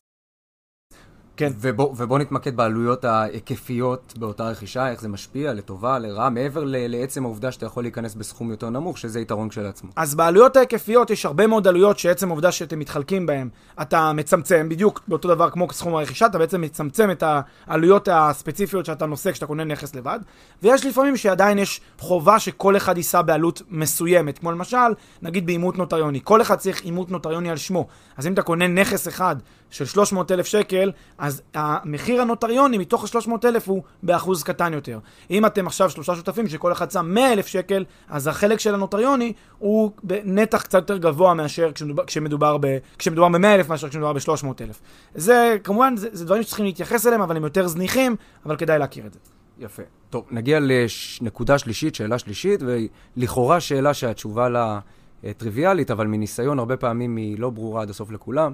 כן. 1.39 1.51
ובוא, 1.60 1.93
ובוא 1.98 2.19
נתמקד 2.19 2.55
בעלויות 2.55 3.05
ההיקפיות 3.05 4.13
באותה 4.17 4.50
רכישה, 4.50 4.89
איך 4.91 5.01
זה 5.01 5.10
משפיע, 5.10 5.53
לטובה, 5.53 6.00
לרעה, 6.00 6.29
מעבר 6.29 6.63
ל- 6.63 6.88
לעצם 6.88 7.25
העובדה 7.25 7.51
שאתה 7.51 7.65
יכול 7.65 7.84
להיכנס 7.84 8.15
בסכום 8.15 8.51
יותר 8.51 8.69
נמוך, 8.69 8.98
שזה 8.98 9.19
יתרון 9.19 9.50
כשלעצמו. 9.50 9.89
אז 9.96 10.15
בעלויות 10.15 10.55
ההיקפיות 10.55 11.10
יש 11.10 11.25
הרבה 11.25 11.48
מאוד 11.48 11.67
עלויות 11.67 12.00
שעצם 12.00 12.27
העובדה 12.27 12.51
שאתם 12.51 12.79
מתחלקים 12.79 13.25
בהן, 13.25 13.50
אתה 13.81 14.13
מצמצם, 14.13 14.69
בדיוק 14.69 15.01
באותו 15.08 15.27
דבר 15.27 15.50
כמו 15.50 15.67
סכום 15.72 15.96
הרכישה, 15.96 16.25
אתה 16.25 16.38
בעצם 16.38 16.62
מצמצם 16.62 17.12
את 17.12 17.24
העלויות 17.67 18.08
הספציפיות 18.12 18.86
שאתה 18.86 19.05
נושא 19.05 19.31
כשאתה 19.31 19.46
קונה 19.46 19.63
נכס 19.63 19.96
לבד, 19.96 20.19
ויש 20.63 20.86
לפעמים 20.86 21.17
שעדיין 21.17 21.60
יש 21.60 21.81
חובה 22.00 22.39
שכל 22.39 22.77
אחד 22.77 22.98
יישא 22.98 23.22
בעלות 23.22 23.62
מסוימת, 23.69 24.39
כמו 24.39 24.51
למשל, 24.51 24.77
נגיד 25.22 25.46
באימות 25.46 25.77
נוטריוני, 25.77 26.19
כל 26.24 26.41
אחד 26.41 26.55
צריך 26.55 26.84
אימות 26.84 27.12
נוטריוני 27.12 27.50
על 27.50 27.58
שמו, 27.58 27.88
אז 28.17 28.27
אם 28.27 28.34
אתה 28.34 28.41
קונה 28.41 28.67
נכס 28.67 29.08
אחד 29.08 29.36
של 29.69 29.85
300 29.85 30.31
אלף 30.31 30.45
שקל, 30.45 30.91
אז 31.17 31.41
המחיר 31.53 32.21
הנוטריוני 32.21 32.77
מתוך 32.77 33.15
ה-300 33.15 33.31
אלף 33.45 33.69
הוא 33.69 33.83
באחוז 34.03 34.43
קטן 34.43 34.73
יותר. 34.73 34.99
אם 35.31 35.45
אתם 35.45 35.67
עכשיו 35.67 35.89
שלושה 35.89 36.15
שותפים 36.15 36.47
שכל 36.47 36.71
אחד 36.71 36.91
שם 36.91 37.05
100 37.09 37.33
אלף 37.33 37.47
שקל, 37.47 37.85
אז 38.09 38.27
החלק 38.27 38.59
של 38.59 38.73
הנוטריוני 38.73 39.33
הוא 39.59 39.91
בנתח 40.03 40.61
קצת 40.61 40.77
יותר 40.77 40.97
גבוה 40.97 41.33
מאשר 41.33 41.71
כשמדובר, 42.07 42.57
ב, 42.61 42.77
כשמדובר 42.97 43.29
ב-100 43.29 43.45
אלף 43.45 43.69
מאשר 43.69 43.89
כשמדובר 43.89 44.13
ב-300 44.13 44.47
אלף. 44.61 44.81
זה, 45.15 45.57
כמובן, 45.63 45.95
זה, 45.97 46.09
זה 46.11 46.25
דברים 46.25 46.43
שצריכים 46.43 46.65
להתייחס 46.65 47.07
אליהם, 47.07 47.21
אבל 47.21 47.38
הם 47.38 47.43
יותר 47.43 47.67
זניחים, 47.67 48.15
אבל 48.45 48.55
כדאי 48.55 48.79
להכיר 48.79 49.05
את 49.05 49.13
זה. 49.13 49.19
יפה. 49.59 49.83
טוב, 50.09 50.25
נגיע 50.31 50.59
לנקודה 50.61 51.57
שלישית, 51.57 51.95
שאלה 51.95 52.19
שלישית, 52.19 52.61
ולכאורה 53.17 53.59
שאלה 53.59 53.93
שהתשובה 53.93 54.49
לה 54.49 54.79
אה, 55.23 55.33
טריוויאלית, 55.33 55.91
אבל 55.91 56.07
מניסיון 56.07 56.59
הרבה 56.59 56.77
פעמים 56.77 57.15
היא 57.15 57.39
לא 57.39 57.49
ברורה 57.49 57.81
עד 57.81 57.89
הסוף 57.89 58.11
לכולם. 58.11 58.53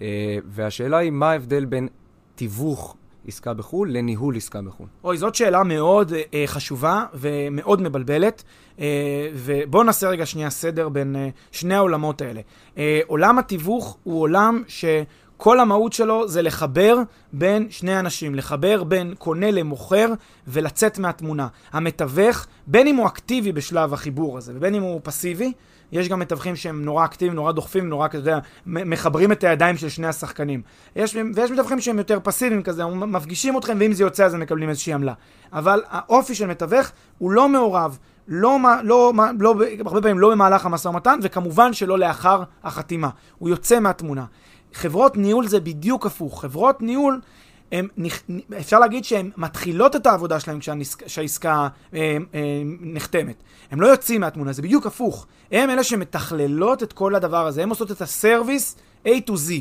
אה, 0.00 0.38
והשאלה 0.46 0.96
היא, 0.96 1.10
מה 1.10 1.30
ההבדל 1.30 1.64
בין 1.64 1.88
תיווך 2.34 2.96
עסקה 3.26 3.54
בחו"ל 3.54 3.90
לניהול 3.92 4.36
עסקה 4.36 4.62
בחו"ל? 4.62 4.86
אוי, 5.04 5.18
זאת 5.18 5.34
שאלה 5.34 5.62
מאוד 5.62 6.12
אה, 6.34 6.44
חשובה 6.46 7.04
ומאוד 7.14 7.82
מבלבלת, 7.82 8.42
אה, 8.80 8.86
ובואו 9.34 9.82
נעשה 9.82 10.08
רגע 10.08 10.26
שנייה 10.26 10.50
סדר 10.50 10.88
בין 10.88 11.16
אה, 11.16 11.28
שני 11.52 11.74
העולמות 11.74 12.22
האלה. 12.22 12.40
אה, 12.78 13.00
עולם 13.06 13.38
התיווך 13.38 13.96
הוא 14.02 14.20
עולם 14.20 14.62
ש... 14.68 14.84
כל 15.36 15.60
המהות 15.60 15.92
שלו 15.92 16.28
זה 16.28 16.42
לחבר 16.42 16.98
בין 17.32 17.66
שני 17.70 17.98
אנשים, 17.98 18.34
לחבר 18.34 18.84
בין 18.84 19.14
קונה 19.18 19.50
למוכר 19.50 20.12
ולצאת 20.46 20.98
מהתמונה. 20.98 21.48
המתווך, 21.72 22.46
בין 22.66 22.86
אם 22.86 22.96
הוא 22.96 23.06
אקטיבי 23.06 23.52
בשלב 23.52 23.94
החיבור 23.94 24.38
הזה 24.38 24.52
ובין 24.56 24.74
אם 24.74 24.82
הוא 24.82 25.00
פסיבי, 25.04 25.52
יש 25.92 26.08
גם 26.08 26.20
מתווכים 26.20 26.56
שהם 26.56 26.84
נורא 26.84 27.04
אקטיביים, 27.04 27.34
נורא 27.34 27.52
דוחפים, 27.52 27.88
נורא, 27.88 28.08
יודע, 28.14 28.38
מחברים 28.66 29.32
את 29.32 29.44
הידיים 29.44 29.76
של 29.76 29.88
שני 29.88 30.06
השחקנים. 30.06 30.62
יש, 30.96 31.16
ויש 31.34 31.50
מתווכים 31.50 31.80
שהם 31.80 31.98
יותר 31.98 32.18
פסיביים 32.22 32.62
כזה, 32.62 32.86
מפגישים 32.86 33.58
אתכם, 33.58 33.76
ואם 33.80 33.92
זה 33.92 34.02
יוצא 34.02 34.24
אז 34.24 34.34
הם 34.34 34.40
מקבלים 34.40 34.68
איזושהי 34.68 34.92
עמלה. 34.92 35.12
אבל 35.52 35.82
האופי 35.88 36.34
של 36.34 36.46
מתווך 36.46 36.90
הוא 37.18 37.30
לא 37.30 37.48
מעורב. 37.48 37.98
לא, 38.28 38.58
לא, 38.82 39.12
לא, 39.38 39.54
הרבה 39.86 40.00
פעמים 40.00 40.18
לא 40.18 40.30
במהלך 40.30 40.66
המשא 40.66 40.88
ומתן, 40.88 41.18
וכמובן 41.22 41.72
שלא 41.72 41.98
לאחר 41.98 42.42
החתימה. 42.64 43.08
הוא 43.38 43.48
יוצא 43.48 43.80
מהתמונה. 43.80 44.24
חברות 44.74 45.16
ניהול 45.16 45.46
זה 45.46 45.60
בדיוק 45.60 46.06
הפוך. 46.06 46.40
חברות 46.42 46.82
ניהול, 46.82 47.20
הם, 47.72 47.88
אפשר 48.58 48.78
להגיד 48.78 49.04
שהן 49.04 49.30
מתחילות 49.36 49.96
את 49.96 50.06
העבודה 50.06 50.40
שלהן 50.40 50.58
כשהעסקה 51.06 51.68
אה, 51.94 52.16
אה, 52.34 52.62
נחתמת. 52.80 53.42
הם 53.70 53.80
לא 53.80 53.86
יוצאים 53.86 54.20
מהתמונה, 54.20 54.52
זה 54.52 54.62
בדיוק 54.62 54.86
הפוך. 54.86 55.26
הם 55.52 55.70
אלה 55.70 55.84
שמתכללות 55.84 56.82
את 56.82 56.92
כל 56.92 57.14
הדבר 57.14 57.46
הזה, 57.46 57.62
הם 57.62 57.70
עושות 57.70 57.90
את 57.90 58.00
הסרוויס 58.00 58.76
A 59.06 59.08
to 59.08 59.32
Z. 59.32 59.52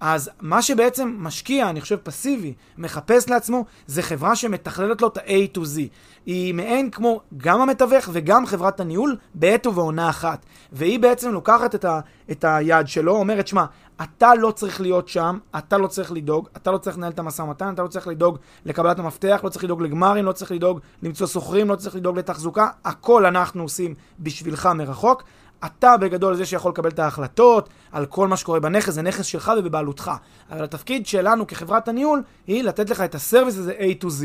אז 0.00 0.30
מה 0.40 0.62
שבעצם 0.62 1.16
משקיע, 1.18 1.70
אני 1.70 1.80
חושב 1.80 1.96
פסיבי, 1.96 2.54
מחפש 2.78 3.28
לעצמו, 3.28 3.64
זה 3.86 4.02
חברה 4.02 4.36
שמתכללת 4.36 5.02
לו 5.02 5.08
את 5.08 5.16
ה-A 5.16 5.56
to 5.56 5.60
Z. 5.60 5.78
היא 6.26 6.54
מעין 6.54 6.90
כמו 6.90 7.20
גם 7.36 7.60
המתווך 7.60 8.08
וגם 8.12 8.46
חברת 8.46 8.80
הניהול 8.80 9.16
בעת 9.34 9.66
ובעונה 9.66 10.10
אחת. 10.10 10.46
והיא 10.72 11.00
בעצם 11.00 11.32
לוקחת 11.32 11.74
את, 11.74 11.84
ה, 11.84 12.00
את 12.30 12.44
היד 12.48 12.88
שלו, 12.88 13.16
אומרת, 13.16 13.46
שמע, 13.46 13.64
אתה 14.02 14.34
לא 14.34 14.50
צריך 14.50 14.80
להיות 14.80 15.08
שם, 15.08 15.38
אתה 15.58 15.78
לא 15.78 15.86
צריך 15.86 16.12
לדאוג, 16.12 16.48
אתה 16.56 16.70
לא 16.70 16.78
צריך 16.78 16.96
לנהל 16.98 17.12
את 17.12 17.18
המשא 17.18 17.42
ומתן, 17.42 17.74
אתה 17.74 17.82
לא 17.82 17.88
צריך 17.88 18.06
לדאוג 18.06 18.38
לקבלת 18.64 18.98
המפתח, 18.98 19.40
לא 19.44 19.48
צריך 19.48 19.64
לדאוג 19.64 19.82
לגמרים, 19.82 20.24
לא 20.24 20.32
צריך 20.32 20.52
לדאוג 20.52 20.80
למצוא 21.02 21.26
שוכרים, 21.26 21.68
לא 21.68 21.76
צריך 21.76 21.96
לדאוג 21.96 22.18
לתחזוקה, 22.18 22.68
הכל 22.84 23.26
אנחנו 23.26 23.62
עושים 23.62 23.94
בשבילך 24.20 24.66
מרחוק. 24.66 25.22
אתה 25.66 25.96
בגדול 25.96 26.34
זה 26.34 26.46
שיכול 26.46 26.72
לקבל 26.72 26.90
את 26.90 26.98
ההחלטות 26.98 27.68
על 27.92 28.06
כל 28.06 28.28
מה 28.28 28.36
שקורה 28.36 28.60
בנכס, 28.60 28.90
זה 28.94 29.02
נכס 29.02 29.26
שלך 29.26 29.52
ובבעלותך. 29.58 30.10
אבל 30.50 30.64
התפקיד 30.64 31.06
שלנו 31.06 31.46
כחברת 31.46 31.88
הניהול 31.88 32.22
היא 32.46 32.64
לתת 32.64 32.90
לך 32.90 33.00
את 33.00 33.14
הסרוויס 33.14 33.58
הזה 33.58 33.72
A 33.72 34.02
to 34.02 34.06
Z. 34.06 34.24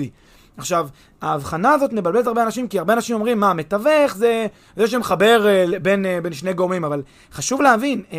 עכשיו, 0.57 0.87
ההבחנה 1.21 1.71
הזאת 1.71 1.93
מבלבלת 1.93 2.27
הרבה 2.27 2.43
אנשים, 2.43 2.67
כי 2.67 2.79
הרבה 2.79 2.93
אנשים 2.93 3.15
אומרים, 3.15 3.39
מה, 3.39 3.53
מתווך 3.53 4.15
זה 4.15 4.47
זה 4.75 4.87
שמחבר 4.87 5.45
uh, 5.45 5.79
בין, 5.79 6.05
uh, 6.05 6.23
בין 6.23 6.33
שני 6.33 6.53
גורמים, 6.53 6.85
אבל 6.85 7.01
חשוב 7.33 7.61
להבין, 7.61 8.03
uh, 8.09 8.13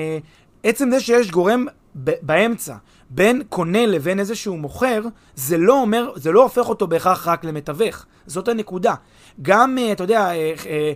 עצם 0.63 0.91
זה 0.91 1.01
שיש 1.01 1.31
גורם 1.31 1.67
באמצע, 1.95 2.75
בין 3.11 3.43
קונה 3.49 3.87
לבין 3.87 4.21
איזשהו 4.21 4.57
מוכר, 4.57 5.03
זה 5.35 5.59
לא 5.59 5.81
אומר, 5.81 6.13
זה 6.17 6.33
לא 6.33 6.43
הופך 6.43 6.69
אותו 6.69 6.87
בהכרח 6.87 7.29
רק 7.29 7.45
למתווך. 7.45 8.07
זאת 8.27 8.49
הנקודה. 8.49 8.95
גם, 9.43 9.79
אה, 9.79 9.93
אתה 9.93 10.05
יודע, 10.05 10.21
אה, 10.31 10.53
אה, 10.67 10.93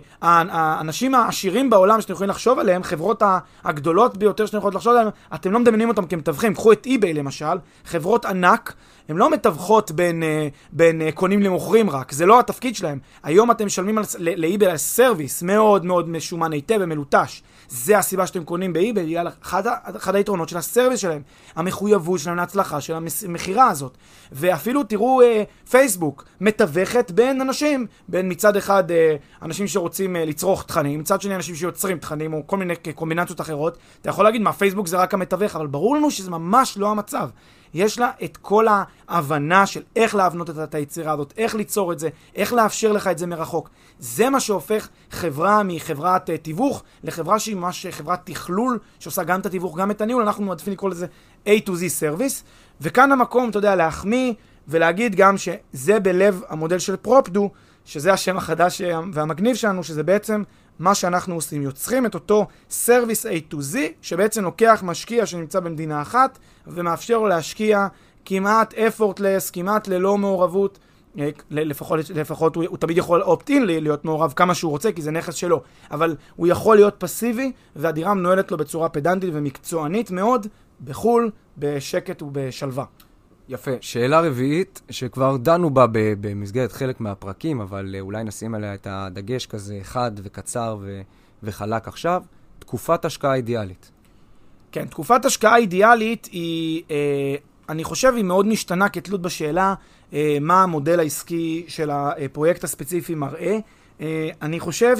האנשים 0.51 1.15
העשירים 1.15 1.69
בעולם 1.69 2.01
שאתם 2.01 2.13
יכולים 2.13 2.29
לחשוב 2.29 2.59
עליהם, 2.59 2.83
חברות 2.83 3.23
הגדולות 3.63 4.17
ביותר 4.17 4.45
שאתם 4.45 4.57
יכולים 4.57 4.77
לחשוב 4.77 4.93
עליהם, 4.93 5.07
אתם 5.35 5.51
לא 5.51 5.59
מדמיינים 5.59 5.89
אותם 5.89 6.05
כמתווכים. 6.05 6.53
קחו 6.53 6.71
את 6.71 6.85
eBay 6.85 7.13
למשל, 7.13 7.57
חברות 7.85 8.25
ענק, 8.25 8.73
הן 9.09 9.17
לא 9.17 9.31
מתווכות 9.31 9.91
בין, 9.91 10.23
בין 10.71 11.11
קונים 11.11 11.41
למוכרים 11.41 11.89
רק, 11.89 12.11
זה 12.11 12.25
לא 12.25 12.39
התפקיד 12.39 12.75
שלהם. 12.75 12.99
היום 13.23 13.51
אתם 13.51 13.65
משלמים 13.65 13.97
ל 14.19 14.29
eBay 14.29 14.69
על 14.69 14.77
service 14.77 15.43
מאוד 15.43 15.85
מאוד 15.85 16.09
משומן 16.09 16.51
היטב 16.51 16.77
ומלוטש. 16.79 17.41
זה 17.69 17.97
הסיבה 17.97 18.27
שאתם 18.27 18.43
קונים 18.43 18.73
ב 18.73 18.78
eBay, 18.78 19.05
בגלל 19.05 19.27
אחד, 19.43 19.63
אחד 19.95 20.15
היתרונות 20.15 20.49
של 20.49 20.57
ה 20.57 20.62
service 20.62 20.99
שלהם, 20.99 21.21
המחויבות 21.55 22.19
שלהם 22.19 22.37
להצלחה 22.37 22.81
של 22.81 22.93
המכירה 23.25 23.69
הזאת. 23.69 23.97
ואפילו 24.31 24.83
תראו 24.83 25.21
אה, 25.21 25.43
פייסבוק, 25.69 26.25
מתווכת 26.41 27.11
בין 27.11 27.41
אנשים, 27.41 27.87
בין 28.07 28.31
מצד 28.31 28.57
אחד 28.57 28.91
אה, 28.91 29.15
אנשים 29.41 29.67
שרוצים 29.67 30.15
אה, 30.15 30.25
לצרוך 30.25 30.63
תכנים, 30.63 30.99
מצד 30.99 31.21
שני 31.21 31.35
אנשים 31.35 31.55
שיוצרים 31.55 31.97
תכנים 31.97 32.33
או 32.33 32.47
כל 32.47 32.57
מיני 32.57 32.73
קומבינציות 32.95 33.41
אחרות. 33.41 33.77
אתה 34.01 34.09
יכול 34.09 34.25
להגיד 34.25 34.41
מה, 34.41 34.53
פייסבוק 34.53 34.87
זה 34.87 34.97
רק 34.97 35.13
המתווך, 35.13 35.55
אבל 35.55 35.67
ברור 35.67 35.95
לנו 35.95 36.11
שזה 36.11 36.31
ממש 36.31 36.77
לא 36.77 36.91
המצב. 36.91 37.29
יש 37.75 37.99
לה 37.99 38.11
את 38.23 38.37
כל 38.37 38.65
ההבנה 39.07 39.65
של 39.65 39.81
איך 39.95 40.15
להבנות 40.15 40.49
את 40.49 40.75
היצירה 40.75 41.13
הזאת, 41.13 41.33
איך 41.37 41.55
ליצור 41.55 41.93
את 41.93 41.99
זה, 41.99 42.09
איך 42.35 42.53
לאפשר 42.53 42.91
לך 42.91 43.07
את 43.07 43.17
זה 43.17 43.27
מרחוק. 43.27 43.69
זה 43.99 44.29
מה 44.29 44.39
שהופך 44.39 44.87
חברה 45.11 45.63
מחברת 45.63 46.29
uh, 46.29 46.33
תיווך 46.41 46.83
לחברה 47.03 47.39
שהיא 47.39 47.55
ממש 47.55 47.85
חברת 47.91 48.19
תכלול, 48.23 48.79
שעושה 48.99 49.23
גם 49.23 49.39
את 49.39 49.45
התיווך, 49.45 49.77
גם 49.77 49.91
את 49.91 50.01
הניהול, 50.01 50.23
אנחנו 50.23 50.43
מעדיפים 50.43 50.73
לקרוא 50.73 50.89
לזה 50.89 51.05
A 51.45 51.49
to 51.65 51.69
Z 51.69 52.01
Service. 52.01 52.43
וכאן 52.81 53.11
המקום, 53.11 53.49
אתה 53.49 53.57
יודע, 53.57 53.75
להחמיא 53.75 54.33
ולהגיד 54.67 55.15
גם 55.15 55.37
שזה 55.37 55.99
בלב 55.99 56.41
המודל 56.49 56.79
של 56.79 56.95
פרופדו, 56.95 57.49
שזה 57.85 58.13
השם 58.13 58.37
החדש 58.37 58.81
והמגניב 59.13 59.55
שלנו, 59.55 59.83
שזה 59.83 60.03
בעצם 60.03 60.43
מה 60.79 60.95
שאנחנו 60.95 61.35
עושים. 61.35 61.61
יוצרים 61.61 62.05
את 62.05 62.13
אותו 62.13 62.47
סרוויס 62.69 63.25
A 63.25 63.53
to 63.53 63.55
Z, 63.55 63.77
שבעצם 64.01 64.43
לוקח 64.43 64.81
משקיע 64.85 65.25
שנמצא 65.25 65.59
במדינה 65.59 66.01
אחת, 66.01 66.39
ומאפשר 66.67 67.17
לו 67.17 67.27
להשקיע 67.27 67.87
כמעט 68.25 68.73
effortless, 68.73 69.51
כמעט 69.53 69.87
ללא 69.87 70.17
מעורבות. 70.17 70.79
אה, 71.19 71.29
לפחות, 71.51 71.99
לפחות 72.09 72.55
הוא, 72.55 72.63
הוא 72.67 72.77
תמיד 72.77 72.97
יכול 72.97 73.21
אופט-אין 73.21 73.65
להיות 73.65 74.05
מעורב 74.05 74.33
כמה 74.35 74.55
שהוא 74.55 74.71
רוצה, 74.71 74.91
כי 74.91 75.01
זה 75.01 75.11
נכס 75.11 75.33
שלו. 75.33 75.61
אבל 75.91 76.15
הוא 76.35 76.47
יכול 76.47 76.75
להיות 76.75 76.95
פסיבי, 76.97 77.51
והדירה 77.75 78.13
מנוהלת 78.13 78.51
לו 78.51 78.57
בצורה 78.57 78.89
פדנטית 78.89 79.29
ומקצוענית 79.33 80.11
מאוד, 80.11 80.47
בחו"ל, 80.83 81.31
בשקט 81.57 82.21
ובשלווה. 82.21 82.85
יפה. 83.49 83.71
שאלה 83.81 84.21
רביעית, 84.21 84.81
שכבר 84.89 85.37
דנו 85.37 85.69
בה 85.69 85.85
במסגרת 85.91 86.71
חלק 86.71 87.01
מהפרקים, 87.01 87.61
אבל 87.61 87.95
אה, 87.95 87.99
אולי 87.99 88.23
נשים 88.23 88.55
עליה 88.55 88.73
את 88.73 88.87
הדגש 88.89 89.45
כזה 89.45 89.79
חד 89.83 90.11
וקצר 90.23 90.77
ו- 90.81 91.01
וחלק 91.43 91.87
עכשיו, 91.87 92.23
תקופת 92.59 93.05
השקעה 93.05 93.35
אידיאלית. 93.35 93.91
כן, 94.71 94.85
תקופת 94.85 95.25
השקעה 95.25 95.57
אידיאלית 95.57 96.29
היא, 96.31 96.83
אה, 96.91 97.35
אני 97.69 97.83
חושב, 97.83 98.13
היא 98.15 98.23
מאוד 98.23 98.47
משתנה 98.47 98.89
כתלות 98.89 99.21
בשאלה 99.21 99.73
אה, 100.13 100.37
מה 100.41 100.63
המודל 100.63 100.99
העסקי 100.99 101.65
של 101.67 101.89
הפרויקט 101.91 102.63
הספציפי 102.63 103.15
מראה. 103.15 103.57
אה, 104.01 104.29
אני 104.41 104.59
חושב 104.59 104.95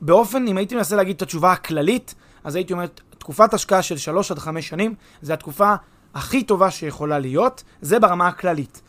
שבאופן, 0.00 0.44
אה, 0.46 0.50
אם 0.50 0.56
הייתי 0.56 0.74
מנסה 0.74 0.96
להגיד 0.96 1.16
את 1.16 1.22
התשובה 1.22 1.52
הכללית, 1.52 2.14
אז 2.44 2.56
הייתי 2.56 2.72
אומר, 2.72 2.86
תקופת 3.18 3.54
השקעה 3.54 3.82
של 3.82 3.96
3 3.96 4.30
עד 4.30 4.38
5 4.38 4.68
שנים, 4.68 4.94
זה 5.22 5.34
התקופה 5.34 5.74
הכי 6.18 6.42
טובה 6.42 6.70
שיכולה 6.70 7.18
להיות, 7.18 7.62
זה 7.80 7.98
ברמה 7.98 8.28
הכללית. 8.28 8.82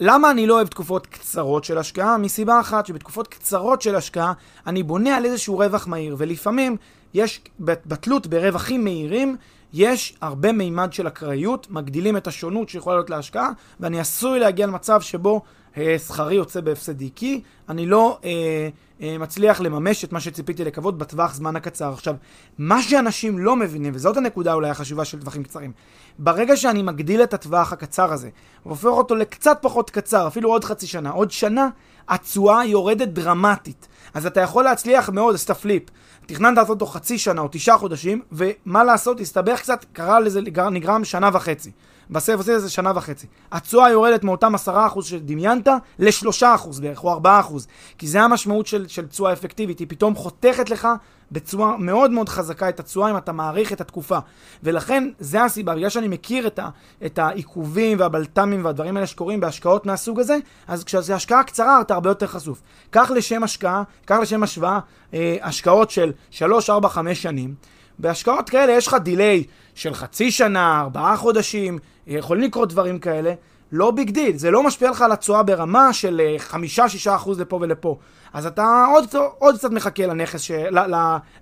למה 0.00 0.30
אני 0.30 0.46
לא 0.46 0.54
אוהב 0.54 0.66
תקופות 0.66 1.06
קצרות 1.06 1.64
של 1.64 1.78
השקעה? 1.78 2.18
מסיבה 2.18 2.60
אחת, 2.60 2.86
שבתקופות 2.86 3.28
קצרות 3.28 3.82
של 3.82 3.94
השקעה 3.94 4.32
אני 4.66 4.82
בונה 4.82 5.16
על 5.16 5.24
איזשהו 5.24 5.58
רווח 5.58 5.86
מהיר, 5.86 6.14
ולפעמים 6.18 6.76
יש, 7.14 7.40
בתלות 7.60 8.26
ברווחים 8.26 8.84
מהירים, 8.84 9.36
יש 9.78 10.16
הרבה 10.20 10.52
מימד 10.52 10.92
של 10.92 11.06
אקראיות, 11.06 11.66
מגדילים 11.70 12.16
את 12.16 12.26
השונות 12.26 12.68
שיכולה 12.68 12.96
להיות 12.96 13.10
להשקעה, 13.10 13.50
ואני 13.80 14.00
עשוי 14.00 14.38
להגיע 14.38 14.66
למצב 14.66 15.00
שבו 15.00 15.42
אה, 15.76 15.98
שכרי 15.98 16.34
יוצא 16.34 16.60
בהפסדי, 16.60 17.10
כי 17.14 17.40
אני 17.68 17.86
לא 17.86 18.18
אה, 18.24 18.68
אה, 19.02 19.18
מצליח 19.18 19.60
לממש 19.60 20.04
את 20.04 20.12
מה 20.12 20.20
שציפיתי 20.20 20.64
לקוות 20.64 20.98
בטווח 20.98 21.34
זמן 21.34 21.56
הקצר. 21.56 21.92
עכשיו, 21.92 22.14
מה 22.58 22.82
שאנשים 22.82 23.38
לא 23.38 23.56
מבינים, 23.56 23.92
וזאת 23.94 24.16
הנקודה 24.16 24.52
אולי 24.52 24.70
החשובה 24.70 25.04
של 25.04 25.20
טווחים 25.20 25.42
קצרים, 25.42 25.72
ברגע 26.18 26.56
שאני 26.56 26.82
מגדיל 26.82 27.22
את 27.22 27.34
הטווח 27.34 27.72
הקצר 27.72 28.12
הזה, 28.12 28.28
והופך 28.66 28.84
אותו 28.84 29.14
לקצת 29.14 29.58
פחות 29.62 29.90
קצר, 29.90 30.26
אפילו 30.26 30.50
עוד 30.50 30.64
חצי 30.64 30.86
שנה, 30.86 31.10
עוד 31.10 31.30
שנה, 31.30 31.68
התשואה 32.08 32.64
יורדת 32.64 33.08
דרמטית. 33.08 33.88
אז 34.14 34.26
אתה 34.26 34.40
יכול 34.40 34.64
להצליח 34.64 35.08
מאוד, 35.08 35.34
עשית 35.34 35.50
פליפ. 35.50 35.82
תכננת 36.26 36.56
לעשות 36.56 36.70
אותו 36.70 36.86
חצי 36.86 37.18
שנה 37.18 37.40
או 37.40 37.48
תשעה 37.50 37.78
חודשים, 37.78 38.22
ומה 38.32 38.84
לעשות, 38.84 39.20
הסתבך 39.20 39.60
קצת, 39.60 39.84
קרה 39.92 40.20
לזה, 40.20 40.40
נגרם 40.70 41.04
שנה 41.04 41.30
וחצי. 41.32 41.70
בסרט 42.10 42.38
עושה 42.38 42.58
זה 42.58 42.70
שנה 42.70 42.92
וחצי. 42.94 43.26
התשואה 43.52 43.90
יורדת 43.90 44.24
מאותם 44.24 44.54
עשרה 44.54 44.86
אחוז 44.86 45.06
שדמיינת 45.06 45.68
לשלושה 45.98 46.54
אחוז 46.54 46.80
בערך, 46.80 47.04
או 47.04 47.12
ארבעה 47.12 47.40
אחוז. 47.40 47.66
כי 47.98 48.06
זה 48.06 48.22
המשמעות 48.22 48.66
של 48.66 49.06
תשואה 49.08 49.32
אפקטיבית, 49.32 49.78
היא 49.78 49.86
פתאום 49.90 50.14
חותכת 50.14 50.70
לך 50.70 50.88
בצורה 51.32 51.76
מאוד 51.76 52.10
מאוד 52.10 52.28
חזקה 52.28 52.68
את 52.68 52.80
התשואה 52.80 53.10
אם 53.10 53.16
אתה 53.16 53.32
מעריך 53.32 53.72
את 53.72 53.80
התקופה. 53.80 54.18
ולכן, 54.62 55.08
זה 55.18 55.44
הסיבה, 55.44 55.74
בגלל 55.74 55.88
שאני 55.88 56.08
מכיר 56.08 56.46
את, 56.46 56.58
ה, 56.58 56.68
את 57.06 57.18
העיכובים 57.18 57.98
והבלת"מים 58.00 58.64
והדברים 58.64 58.96
האלה 58.96 59.06
שקורים 59.06 59.40
בהשקעות 59.40 59.86
מהסוג 59.86 60.20
הזה, 60.20 60.36
אז 60.68 60.84
כשזה 60.84 61.14
השקעה 61.14 61.44
קצרה 61.44 61.80
אתה 61.80 61.94
הרבה 61.94 62.10
יותר 62.10 62.26
חשוף. 62.26 62.62
קח 62.90 63.10
לשם 63.10 63.42
השקעה, 63.42 63.82
קח 64.04 64.16
לשם 64.16 64.42
השוואה, 64.42 64.78
אה, 65.14 65.36
השקעות 65.42 65.90
של 65.90 66.12
3, 66.30 66.70
4, 66.70 66.88
5 66.88 67.22
שנים. 67.22 67.54
בהשקעות 67.98 68.50
כאלה 68.50 68.72
יש 68.72 68.86
לך 68.86 68.94
delay 68.94 69.44
של 69.74 69.94
חצי 69.94 70.30
שנה, 70.30 70.80
ארבעה 70.80 71.16
חודשים, 71.16 71.78
יכולים 72.06 72.44
לקרות 72.44 72.68
דברים 72.68 72.98
כאלה. 72.98 73.34
לא 73.72 73.90
big 73.90 74.10
deal, 74.10 74.36
זה 74.36 74.50
לא 74.50 74.62
משפיע 74.62 74.90
לך 74.90 75.02
על 75.02 75.12
התשואה 75.12 75.42
ברמה 75.42 75.92
של 75.92 76.20
אה, 76.24 76.38
חמישה-שישה 76.38 77.14
אחוז 77.14 77.40
לפה 77.40 77.58
ולפה. 77.62 77.96
אז 78.32 78.46
אתה 78.46 78.86
עוד, 78.94 79.04
עוד 79.38 79.56
קצת 79.58 79.70
מחכה 79.70 80.06
לנכס, 80.06 80.40
ש... 80.40 80.50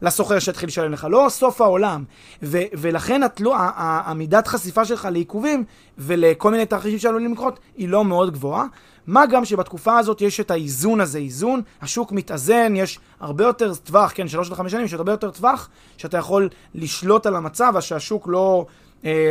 לסוחר 0.02 0.38
שיתחיל 0.38 0.68
לשלם 0.68 0.92
לך, 0.92 1.06
לא 1.10 1.26
סוף 1.30 1.60
העולם. 1.60 2.04
ו, 2.42 2.58
ולכן 2.72 3.22
התלו, 3.22 3.54
המידת 3.76 4.46
חשיפה 4.46 4.84
שלך 4.84 5.08
לעיכובים 5.12 5.64
ולכל 5.98 6.50
מיני 6.50 6.66
תרחישים 6.66 6.98
שעלולים 6.98 7.32
לקרות 7.32 7.58
היא 7.76 7.88
לא 7.88 8.04
מאוד 8.04 8.32
גבוהה. 8.32 8.66
מה 9.06 9.26
גם 9.26 9.44
שבתקופה 9.44 9.98
הזאת 9.98 10.20
יש 10.20 10.40
את 10.40 10.50
האיזון 10.50 11.00
הזה, 11.00 11.18
איזון, 11.18 11.62
השוק 11.82 12.12
מתאזן, 12.12 12.76
יש 12.76 12.98
הרבה 13.20 13.44
יותר 13.44 13.74
טווח, 13.74 14.12
כן, 14.14 14.28
שלוש 14.28 14.50
עד 14.50 14.56
חמש 14.56 14.72
שנים, 14.72 14.84
יש 14.84 14.94
הרבה 14.94 15.12
יותר 15.12 15.30
טווח, 15.30 15.68
שאתה 15.96 16.18
יכול 16.18 16.48
לשלוט 16.74 17.26
על 17.26 17.36
המצב, 17.36 17.72
אז 17.76 17.82
שהשוק 17.82 18.28
לא, 18.28 18.66
אה, 18.68 18.74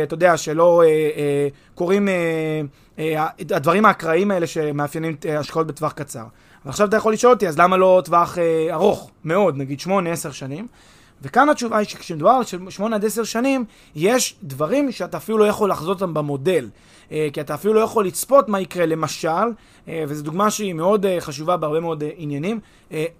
אתה 0.02 0.14
יודע, 0.14 0.36
שלא 0.36 0.82
אה, 0.82 0.86
אה, 0.86 1.48
קורים 1.74 2.08
אה, 2.08 2.14
אה, 2.98 3.26
הדברים 3.38 3.86
האקראיים 3.86 4.30
האלה 4.30 4.46
שמאפיינים 4.46 5.16
אה, 5.26 5.38
השקעות 5.38 5.66
בטווח 5.66 5.92
קצר. 5.92 6.24
ועכשיו 6.64 6.88
אתה 6.88 6.96
יכול 6.96 7.12
לשאול 7.12 7.32
אותי, 7.32 7.48
אז 7.48 7.58
למה 7.58 7.76
לא 7.76 8.02
טווח 8.04 8.38
אה, 8.38 8.68
ארוך 8.70 9.10
מאוד, 9.24 9.56
נגיד 9.56 9.80
שמונה, 9.80 10.12
עשר 10.12 10.30
שנים? 10.30 10.66
וכאן 11.22 11.48
התשובה 11.48 11.78
היא 11.78 11.86
שכשמדובר 11.86 12.30
על 12.30 12.70
8 12.70 12.96
עד 12.96 13.04
10 13.04 13.24
שנים, 13.24 13.64
יש 13.94 14.36
דברים 14.42 14.92
שאתה 14.92 15.16
אפילו 15.16 15.38
לא 15.38 15.44
יכול 15.44 15.70
לחזות 15.70 16.02
אותם 16.02 16.14
במודל. 16.14 16.68
אה, 17.12 17.28
כי 17.32 17.40
אתה 17.40 17.54
אפילו 17.54 17.74
לא 17.74 17.80
יכול 17.80 18.06
לצפות 18.06 18.48
מה 18.48 18.60
יקרה. 18.60 18.86
למשל, 18.86 19.28
אה, 19.88 20.04
וזו 20.08 20.24
דוגמה 20.24 20.50
שהיא 20.50 20.72
מאוד 20.72 21.06
אה, 21.06 21.20
חשובה 21.20 21.56
בהרבה 21.56 21.80
מאוד 21.80 22.02
עניינים, 22.16 22.60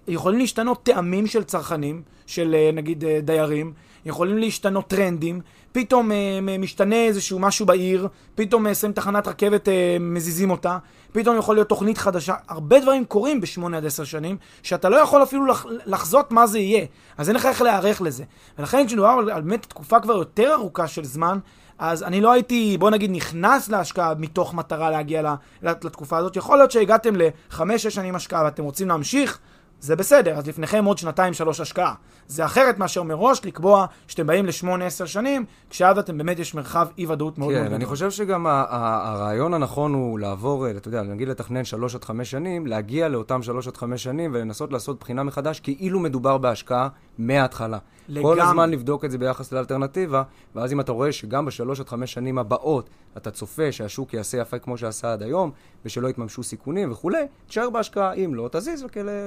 יכולים 0.07 0.39
להשתנות 0.39 0.83
טעמים 0.83 1.27
של 1.27 1.43
צרכנים, 1.43 2.01
של 2.25 2.55
נגיד 2.73 3.03
דיירים, 3.23 3.73
יכולים 4.05 4.37
להשתנות 4.37 4.87
טרנדים, 4.87 5.41
פתאום 5.71 6.11
משתנה 6.59 6.95
איזשהו 6.95 7.39
משהו 7.39 7.65
בעיר, 7.65 8.07
פתאום 8.35 8.73
שמים 8.73 8.93
תחנת 8.93 9.27
רכבת, 9.27 9.67
מזיזים 9.99 10.51
אותה, 10.51 10.77
פתאום 11.11 11.37
יכול 11.37 11.55
להיות 11.55 11.69
תוכנית 11.69 11.97
חדשה. 11.97 12.33
הרבה 12.47 12.79
דברים 12.79 13.05
קורים 13.05 13.41
בשמונה 13.41 13.77
עד 13.77 13.85
עשר 13.85 14.03
שנים, 14.03 14.37
שאתה 14.63 14.89
לא 14.89 14.95
יכול 14.95 15.23
אפילו 15.23 15.45
לח, 15.45 15.65
לחזות 15.85 16.31
מה 16.31 16.47
זה 16.47 16.59
יהיה. 16.59 16.85
אז 17.17 17.29
אין 17.29 17.35
לך 17.35 17.45
איך 17.45 17.61
להיערך 17.61 18.01
לזה. 18.01 18.23
ולכן 18.59 18.87
כשמדובר 18.87 19.09
על 19.33 19.41
באמת 19.41 19.65
תקופה 19.65 19.99
כבר 19.99 20.13
יותר 20.13 20.53
ארוכה 20.53 20.87
של 20.87 21.03
זמן, 21.03 21.39
אז 21.79 22.03
אני 22.03 22.21
לא 22.21 22.31
הייתי, 22.31 22.77
בוא 22.79 22.89
נגיד, 22.89 23.11
נכנס 23.11 23.69
להשקעה 23.69 24.13
מתוך 24.17 24.53
מטרה 24.53 24.89
להגיע 24.89 25.35
לתקופה 25.61 26.17
הזאת. 26.17 26.35
יכול 26.35 26.57
להיות 26.57 26.71
שהגעתם 26.71 27.13
לחמש-שש 27.15 27.95
שנים 27.95 28.15
השקעה 28.15 28.43
ואתם 28.43 28.63
רוצים 28.63 28.87
להמשיך, 28.87 29.39
זה 29.85 29.95
בסדר, 29.95 30.37
אז 30.37 30.47
לפניכם 30.47 30.85
עוד 30.85 30.97
שנתיים-שלוש 30.97 31.59
השקעה. 31.59 31.93
זה 32.27 32.45
אחרת 32.45 32.77
מאשר 32.77 33.03
מראש 33.03 33.45
לקבוע 33.45 33.85
שאתם 34.07 34.27
באים 34.27 34.45
לשמונה-עשר 34.45 35.05
שנים, 35.05 35.45
כשאז 35.69 35.97
אתם 35.97 36.17
באמת 36.17 36.39
יש 36.39 36.55
מרחב 36.55 36.87
אי-ודאות 36.97 37.37
מאוד 37.37 37.49
כן, 37.49 37.55
מאוד 37.55 37.65
גדול. 37.65 37.69
כן, 37.69 37.75
אני 37.75 37.85
חושב 37.85 38.11
שגם 38.11 38.47
הרעיון 38.47 39.53
הנכון 39.53 39.93
הוא 39.93 40.19
לעבור, 40.19 40.69
אתה 40.69 40.87
יודע, 40.87 41.01
נגיד 41.01 41.27
לתכנן 41.27 41.63
שלוש 41.63 41.95
עד 41.95 42.03
חמש 42.03 42.31
שנים, 42.31 42.67
להגיע 42.67 43.07
לאותם 43.07 43.43
שלוש 43.43 43.67
עד 43.67 43.77
חמש 43.77 44.03
שנים 44.03 44.31
ולנסות 44.33 44.71
לעשות 44.71 44.99
בחינה 44.99 45.23
מחדש, 45.23 45.59
כאילו 45.59 45.99
מדובר 45.99 46.37
בהשקעה 46.37 46.87
מההתחלה. 47.17 47.77
לגמרי. 48.09 48.35
כל 48.35 48.41
הזמן 48.41 48.69
לבדוק 48.69 49.05
את 49.05 49.11
זה 49.11 49.17
ביחס 49.17 49.51
לאלטרנטיבה, 49.51 50.23
ואז 50.55 50.73
אם 50.73 50.79
אתה 50.79 50.91
רואה 50.91 51.11
שגם 51.11 51.45
בשלוש 51.45 51.79
עד 51.79 51.89
חמש 51.89 52.13
שנים 52.13 52.37
הבאות 52.37 52.89
אתה 53.17 53.31
צופה 53.31 53.71
שהשוק 53.71 54.13
יעשה 54.13 54.37
יפה 54.37 54.59
כמו 54.59 54.77
שעשה 54.77 55.13
עד 55.13 55.23
היום, 55.23 55.51
ושלא 55.85 56.07
יתממשו 56.07 56.43
סיכונים 56.43 56.91
וכולי, 56.91 57.23
תשאר 57.47 57.69
בהשקעה. 57.69 58.13
אם 58.13 58.35
לא, 58.35 58.49
תזיז 58.51 58.85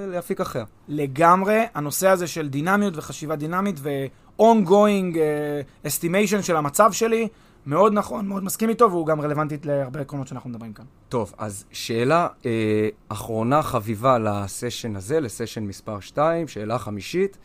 לאפיק 0.09 0.41
אחר. 0.41 0.65
לגמרי, 0.89 1.63
הנושא 1.75 2.09
הזה 2.09 2.27
של 2.27 2.49
דינמיות 2.49 2.97
וחשיבה 2.97 3.37
דינמית 3.37 3.77
ו-ongoing 3.79 5.15
uh, 5.15 5.87
estimation 5.87 6.43
של 6.43 6.57
המצב 6.57 6.93
שלי, 6.93 7.29
מאוד 7.67 7.93
נכון, 7.93 8.29
מאוד 8.29 8.45
מסכים 8.45 8.69
איתו, 8.69 8.91
והוא 8.91 9.07
גם 9.07 9.21
רלוונטית 9.21 9.67
להרבה 9.67 10.01
עקרונות 10.01 10.29
שאנחנו 10.29 10.51
מדברים 10.51 10.73
כאן. 10.73 10.85
טוב, 11.09 11.33
אז 11.39 11.65
שאלה 11.73 12.29
אה, 12.47 12.89
אחרונה 13.09 13.63
חביבה 13.63 14.19
לסשן 14.19 14.97
הזה, 14.97 15.21
לסשן 15.21 15.65
מספר 15.65 16.01
2, 16.01 16.49
שאלה 16.49 16.79
חמישית. 16.79 17.39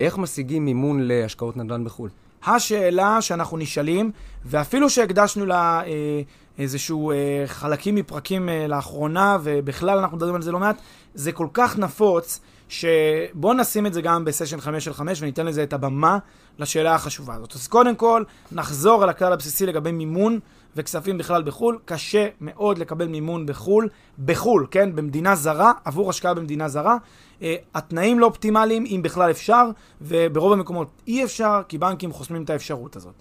איך 0.00 0.18
משיגים 0.18 0.64
מימון 0.64 1.00
להשקעות 1.02 1.56
נדל"ן 1.56 1.84
בחו"ל? 1.84 2.10
השאלה 2.46 3.22
שאנחנו 3.22 3.56
נשאלים, 3.56 4.10
ואפילו 4.44 4.90
שהקדשנו 4.90 5.46
לה 5.46 5.82
אה, 5.86 6.20
איזשהו 6.58 7.10
אה, 7.10 7.16
חלקים 7.46 7.94
מפרקים 7.94 8.48
אה, 8.48 8.66
לאחרונה, 8.66 9.38
ובכלל 9.42 9.98
אנחנו 9.98 10.16
מדברים 10.16 10.34
על 10.34 10.42
זה 10.42 10.52
לא 10.52 10.58
מעט, 10.58 10.76
זה 11.14 11.32
כל 11.32 11.46
כך 11.52 11.78
נפוץ, 11.78 12.40
שבואו 12.68 13.52
נשים 13.52 13.86
את 13.86 13.94
זה 13.94 14.02
גם 14.02 14.24
בסשן 14.24 14.60
5 14.60 14.84
של 14.84 14.92
5 14.92 15.22
וניתן 15.22 15.46
לזה 15.46 15.62
את 15.62 15.72
הבמה 15.72 16.18
לשאלה 16.58 16.94
החשובה 16.94 17.34
הזאת. 17.34 17.54
אז 17.54 17.68
קודם 17.68 17.96
כל, 17.96 18.24
נחזור 18.52 19.02
על 19.02 19.08
הכלל 19.08 19.32
הבסיסי 19.32 19.66
לגבי 19.66 19.92
מימון 19.92 20.38
וכספים 20.76 21.18
בכלל 21.18 21.42
בחו"ל. 21.42 21.78
קשה 21.84 22.28
מאוד 22.40 22.78
לקבל 22.78 23.08
מימון 23.08 23.46
בחו"ל, 23.46 23.88
בחו"ל, 24.24 24.66
כן? 24.70 24.96
במדינה 24.96 25.34
זרה, 25.34 25.72
עבור 25.84 26.10
השקעה 26.10 26.34
במדינה 26.34 26.68
זרה. 26.68 26.96
Uh, 27.40 27.42
התנאים 27.74 28.18
לא 28.18 28.26
אופטימליים, 28.26 28.84
אם 28.86 29.00
בכלל 29.02 29.30
אפשר, 29.30 29.68
וברוב 30.02 30.52
המקומות 30.52 30.88
אי 31.06 31.24
אפשר, 31.24 31.62
כי 31.68 31.78
בנקים 31.78 32.12
חוסמים 32.12 32.42
את 32.42 32.50
האפשרות 32.50 32.96
הזאת. 32.96 33.14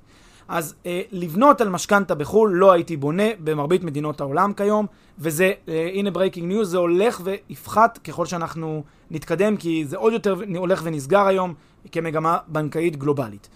אז 0.48 0.76
אה, 0.84 0.88
לבנות 1.12 1.62
על 1.62 1.70
משכנתה 1.70 2.16
בחו"ל 2.16 2.52
לא 2.54 2.72
הייתי 2.72 2.98
בונה 2.98 3.28
במרבית 3.44 3.84
מדינות 3.84 4.22
העולם 4.22 4.54
כיום, 4.54 4.86
וזה, 5.20 5.52
אה, 5.66 5.70
הנה 5.94 6.12
breaking 6.12 6.48
news, 6.48 6.70
זה 6.70 6.78
הולך 6.78 7.22
ויפחת 7.24 7.98
ככל 7.98 8.26
שאנחנו 8.26 8.84
נתקדם, 9.12 9.58
כי 9.58 9.86
זה 9.86 9.98
עוד 9.98 10.14
יותר 10.14 10.36
הולך 10.58 10.82
ונסגר 10.84 11.28
היום 11.28 11.54
כמגמה 11.92 12.38
בנקאית 12.48 12.96
גלובלית. 12.96 13.50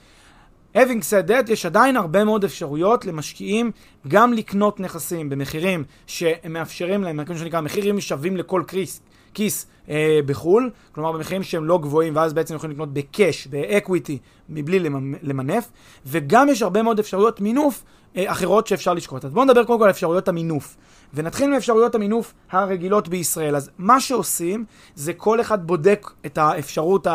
Having 0.75 1.01
said 1.01 1.29
that, 1.29 1.51
יש 1.51 1.65
עדיין 1.65 1.97
הרבה 1.97 2.23
מאוד 2.23 2.43
אפשרויות 2.43 3.05
למשקיעים 3.05 3.71
גם 4.07 4.33
לקנות 4.33 4.79
נכסים 4.79 5.29
במחירים 5.29 5.83
שמאפשרים 6.07 7.03
להם, 7.03 7.15
מה 7.15 7.23
שנקרא, 7.37 7.61
מחירים 7.61 8.01
שווים 8.01 8.37
לכל 8.37 8.63
כיס, 8.67 9.01
כיס 9.33 9.67
אה, 9.89 10.19
בחו"ל, 10.25 10.71
כלומר 10.91 11.11
במחירים 11.11 11.43
שהם 11.43 11.65
לא 11.65 11.77
גבוהים, 11.77 12.15
ואז 12.15 12.33
בעצם 12.33 12.55
יכולים 12.55 12.73
לקנות 12.73 12.93
בקאש, 12.93 13.47
באקוויטי, 13.47 14.17
מבלי 14.49 14.79
למנף, 15.21 15.71
וגם 16.05 16.49
יש 16.49 16.61
הרבה 16.61 16.83
מאוד 16.83 16.99
אפשרויות 16.99 17.41
מינוף 17.41 17.83
אה, 18.17 18.31
אחרות 18.31 18.67
שאפשר 18.67 18.93
לשקוט. 18.93 19.25
אז 19.25 19.31
בואו 19.31 19.45
נדבר 19.45 19.63
קודם 19.63 19.79
כל 19.79 19.85
על 19.85 19.91
אפשרויות 19.91 20.27
המינוף. 20.27 20.75
ונתחיל 21.13 21.49
מאפשרויות 21.49 21.95
המינוף 21.95 22.33
הרגילות 22.51 23.07
בישראל. 23.07 23.55
אז 23.55 23.69
מה 23.77 23.99
שעושים, 23.99 24.65
זה 24.95 25.13
כל 25.13 25.41
אחד 25.41 25.67
בודק 25.67 26.07
את 26.25 26.37
האפשרות 26.37 27.07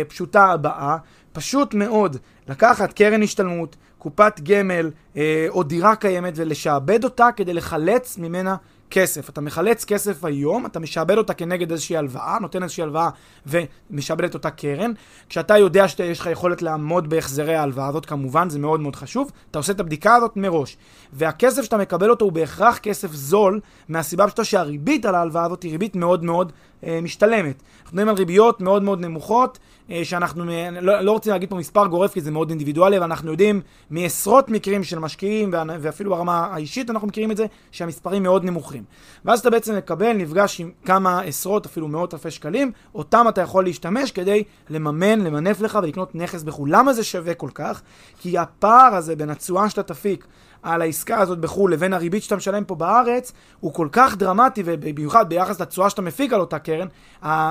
הפשוטה 0.00 0.44
הבאה, 0.44 0.96
פשוט 1.32 1.74
מאוד 1.74 2.16
לקחת 2.48 2.92
קרן 2.92 3.22
השתלמות, 3.22 3.76
קופת 3.98 4.40
גמל 4.42 4.90
אה, 5.16 5.46
או 5.48 5.62
דירה 5.62 5.96
קיימת 5.96 6.32
ולשעבד 6.36 7.04
אותה 7.04 7.28
כדי 7.36 7.54
לחלץ 7.54 8.18
ממנה 8.18 8.56
כסף. 8.92 9.28
אתה 9.28 9.40
מחלץ 9.40 9.84
כסף 9.84 10.24
היום, 10.24 10.66
אתה 10.66 10.80
משעבד 10.80 11.18
אותה 11.18 11.34
כנגד 11.34 11.70
איזושהי 11.70 11.96
הלוואה, 11.96 12.38
נותן 12.40 12.62
איזושהי 12.62 12.82
הלוואה 12.82 13.08
ומשעבד 13.46 14.24
את 14.24 14.34
אותה 14.34 14.50
קרן. 14.50 14.92
כשאתה 15.28 15.58
יודע 15.58 15.88
שיש 15.88 16.20
לך 16.20 16.28
יכולת 16.32 16.62
לעמוד 16.62 17.10
בהחזרי 17.10 17.54
ההלוואה 17.54 17.88
הזאת, 17.88 18.06
כמובן, 18.06 18.48
זה 18.50 18.58
מאוד 18.58 18.80
מאוד 18.80 18.96
חשוב, 18.96 19.30
אתה 19.50 19.58
עושה 19.58 19.72
את 19.72 19.80
הבדיקה 19.80 20.14
הזאת 20.14 20.36
מראש. 20.36 20.76
והכסף 21.12 21.62
שאתה 21.62 21.76
מקבל 21.76 22.10
אותו 22.10 22.24
הוא 22.24 22.32
בהכרח 22.32 22.78
כסף 22.78 23.12
זול, 23.12 23.60
מהסיבה 23.88 24.26
פשוטה 24.26 24.44
שהריבית 24.44 25.06
על 25.06 25.14
ההלוואה 25.14 25.44
הזאת 25.44 25.62
היא 25.62 25.72
ריבית 25.72 25.96
מאוד 25.96 26.24
מאוד 26.24 26.52
אה, 26.84 27.00
משתלמת. 27.02 27.62
אנחנו 27.82 27.96
מדברים 27.96 28.08
על 28.08 28.14
ריביות 28.14 28.60
מאוד 28.60 28.82
מאוד 28.82 29.00
נמוכות, 29.00 29.58
אה, 29.58 29.81
שאנחנו 30.02 30.44
לא, 30.80 31.00
לא 31.00 31.12
רוצים 31.12 31.32
להגיד 31.32 31.50
פה 31.50 31.56
מספר 31.56 31.86
גורף 31.86 32.12
כי 32.12 32.20
זה 32.20 32.30
מאוד 32.30 32.50
אינדיבידואלי, 32.50 32.96
אבל 32.96 33.04
אנחנו 33.04 33.30
יודעים 33.30 33.60
מעשרות 33.90 34.48
מקרים 34.48 34.84
של 34.84 34.98
משקיעים, 34.98 35.50
ואפילו 35.80 36.10
ברמה 36.10 36.46
האישית 36.52 36.90
אנחנו 36.90 37.08
מכירים 37.08 37.30
את 37.30 37.36
זה, 37.36 37.46
שהמספרים 37.70 38.22
מאוד 38.22 38.44
נמוכים. 38.44 38.84
ואז 39.24 39.40
אתה 39.40 39.50
בעצם 39.50 39.76
מקבל, 39.76 40.12
נפגש 40.12 40.60
עם 40.60 40.70
כמה 40.84 41.20
עשרות, 41.20 41.66
אפילו 41.66 41.88
מאות 41.88 42.14
אלפי 42.14 42.30
שקלים, 42.30 42.72
אותם 42.94 43.26
אתה 43.28 43.40
יכול 43.40 43.64
להשתמש 43.64 44.12
כדי 44.12 44.44
לממן, 44.70 45.20
למנף 45.20 45.60
לך 45.60 45.78
ולקנות 45.82 46.14
נכס 46.14 46.42
בחו"ל. 46.42 46.68
למה 46.72 46.92
זה 46.92 47.04
שווה 47.04 47.34
כל 47.34 47.50
כך? 47.54 47.82
כי 48.18 48.38
הפער 48.38 48.94
הזה 48.94 49.16
בין 49.16 49.30
התשואה 49.30 49.70
שאתה 49.70 49.82
תפיק 49.82 50.26
על 50.62 50.82
העסקה 50.82 51.20
הזאת 51.20 51.38
בחו"ל 51.38 51.72
לבין 51.72 51.92
הריבית 51.92 52.22
שאתה 52.22 52.36
משלם 52.36 52.64
פה 52.64 52.74
בארץ, 52.74 53.32
הוא 53.60 53.74
כל 53.74 53.88
כך 53.92 54.16
דרמטי, 54.16 54.62
ובמיוחד 54.64 55.28
ביחס 55.28 55.60
לתשואה 55.60 55.90
שאתה 55.90 56.02
מפיק 56.02 56.32
על 56.32 56.40
אותה 56.40 56.58
קרן, 56.58 56.86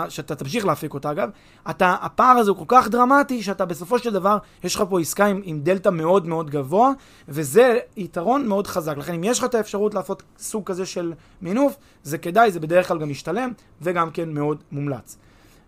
שאתה 0.10 0.36
תמשיך 0.36 0.66
להפיק 0.66 0.94
אותה 0.94 1.12
אגב, 1.12 1.30
אתה, 1.70 1.96
הפער 2.02 2.38
הזה 2.38 2.52
הוא 2.52 2.58
כל 2.58 2.66
כך 2.68 2.88
דרמטי, 2.88 3.44
שאתה 3.44 3.66
בסופו 3.66 4.00
של 4.00 4.14
דבר, 4.14 4.38
יש 4.64 4.76
לך 4.76 4.84
פה 4.90 5.00
עסקה 5.00 5.26
עם, 5.26 5.42
עם 5.44 5.60
דלתא 5.62 5.90
מאוד 5.90 6.28
מאוד 6.28 6.50
גבוה, 6.50 6.92
וזה 7.28 7.80
יתרון 7.98 8.48
מאוד 8.48 8.68
חזק. 8.68 8.98
לכן 8.98 9.14
אם 9.14 9.24
יש 9.24 9.40
לך 9.40 9.46
את 9.46 9.56
האפשרות 9.56 9.94
לעשות 9.94 10.24
סוג 10.38 10.64
כזה 10.66 10.86
של 10.86 11.14
מינוף, 11.42 11.78
זה 12.04 12.18
כדאי, 12.18 12.52
זה 12.52 12.60
בדרך 12.60 12.88
כלל 12.88 13.00
גם 13.00 13.10
משתלם, 13.10 13.52
וגם 13.82 14.12
כן 14.12 14.30
מאוד 14.30 14.58
מומלץ. 14.72 15.18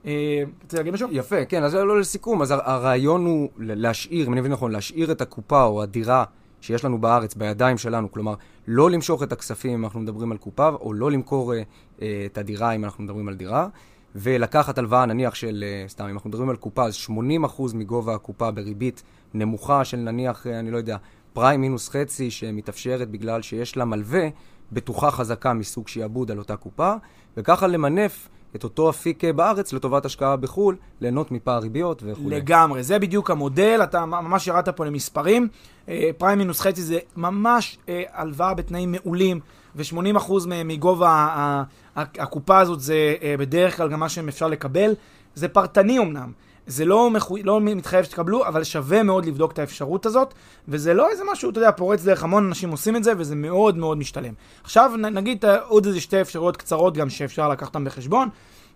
אה, 0.05 0.43
רוצה 0.63 0.77
להגיד 0.77 0.93
משהו? 0.93 1.07
יפה, 1.11 1.45
כן, 1.45 1.63
אז 1.63 1.75
לא 1.75 1.99
לסיכום, 1.99 2.41
אז 2.41 2.51
הרעיון 2.51 3.25
הוא 3.25 3.49
להשאיר, 3.57 4.27
אם 4.27 4.33
אני 4.33 4.41
מבין 4.41 4.51
נכון, 4.51 4.71
להשאיר 4.71 5.11
את 5.11 5.21
הקופה 5.21 5.63
או 5.63 5.83
הדירה 5.83 6.23
שיש 6.63 6.85
לנו 6.85 7.01
בארץ 7.01 7.35
בידיים 7.35 7.77
שלנו, 7.77 8.11
כלומר, 8.11 8.33
לא 8.67 8.91
למשוך 8.91 9.23
את 9.23 9.31
הכספים 9.31 9.73
אם 9.73 9.83
אנחנו 9.83 9.99
מדברים 9.99 10.31
על 10.31 10.37
קופה, 10.37 10.69
או 10.69 10.93
לא 10.93 11.11
למכור 11.11 11.53
אה, 11.53 11.61
אה, 12.01 12.23
את 12.25 12.37
הדירה 12.37 12.71
אם 12.71 12.83
אנחנו 12.83 13.03
מדברים 13.03 13.27
על 13.27 13.35
דירה, 13.35 13.67
ולקחת 14.15 14.77
הלוואה 14.77 15.05
נניח 15.05 15.35
של, 15.35 15.63
אה, 15.67 15.85
סתם, 15.87 16.03
אם 16.03 16.13
אנחנו 16.13 16.29
מדברים 16.29 16.49
על 16.49 16.55
קופה, 16.55 16.85
אז 16.85 16.95
80% 16.95 17.73
מגובה 17.73 18.15
הקופה 18.15 18.51
בריבית 18.51 19.03
נמוכה 19.33 19.85
של 19.85 19.97
נניח, 19.97 20.47
אה, 20.47 20.59
אני 20.59 20.71
לא 20.71 20.77
יודע, 20.77 20.97
פריים 21.33 21.61
מינוס 21.61 21.89
חצי 21.89 22.31
שמתאפשרת 22.31 23.09
בגלל 23.09 23.41
שיש 23.41 23.77
לה 23.77 23.85
מלווה 23.85 24.27
בטוחה 24.71 25.11
חזקה 25.11 25.53
מסוג 25.53 25.87
שיעבוד 25.87 26.31
על 26.31 26.37
אותה 26.37 26.55
קופה, 26.55 26.93
וככה 27.37 27.67
למנף 27.67 28.29
את 28.55 28.63
אותו 28.63 28.89
אפיק 28.89 29.23
אה, 29.23 29.33
בארץ 29.33 29.73
לטובת 29.73 30.05
השקעה 30.05 30.35
בחו"ל, 30.35 30.75
ליהנות 31.01 31.31
מפער 31.31 31.59
ריביות 31.59 32.03
וכו'. 32.05 32.29
לגמרי, 32.29 32.83
זה 32.83 32.99
בדיוק 32.99 33.31
המודל, 33.31 33.79
אתה 33.83 34.05
ממש 34.05 34.47
ירדת 34.47 34.69
פה 34.69 34.85
למספרים. 34.85 35.47
אה, 35.89 36.09
פריים 36.17 36.37
מינוס 36.37 36.59
חצי 36.59 36.81
זה 36.81 36.99
ממש 37.17 37.77
אה, 37.89 38.03
הלוואה 38.13 38.53
בתנאים 38.53 38.91
מעולים, 38.91 39.39
ו-80% 39.75 40.31
מגובה 40.65 41.63
הקופה 41.95 42.59
הזאת 42.59 42.79
זה 42.79 43.15
בדרך 43.39 43.77
כלל 43.77 43.89
גם 43.89 43.99
מה 43.99 44.09
שאפשר 44.09 44.47
לקבל. 44.47 44.93
זה 45.35 45.47
פרטני 45.47 45.99
אמנם. 45.99 46.31
זה 46.67 46.85
לא, 46.85 47.09
מחו... 47.09 47.37
לא 47.43 47.61
מתחייב 47.61 48.05
שתקבלו, 48.05 48.47
אבל 48.47 48.63
שווה 48.63 49.03
מאוד 49.03 49.25
לבדוק 49.25 49.51
את 49.51 49.59
האפשרות 49.59 50.05
הזאת, 50.05 50.33
וזה 50.67 50.93
לא 50.93 51.09
איזה 51.09 51.23
משהו, 51.31 51.49
אתה 51.49 51.59
יודע, 51.59 51.71
פורץ 51.71 52.03
דרך, 52.03 52.23
המון 52.23 52.47
אנשים 52.47 52.69
עושים 52.69 52.95
את 52.95 53.03
זה, 53.03 53.13
וזה 53.17 53.35
מאוד 53.35 53.77
מאוד 53.77 53.97
משתלם. 53.97 54.33
עכשיו 54.63 54.91
נגיד 54.97 55.45
עוד 55.67 55.85
איזה 55.85 56.01
שתי 56.01 56.21
אפשרויות 56.21 56.57
קצרות 56.57 56.97
גם 56.97 57.09
שאפשר 57.09 57.49
לקחת 57.49 57.67
אותן 57.67 57.85
בחשבון. 57.85 58.29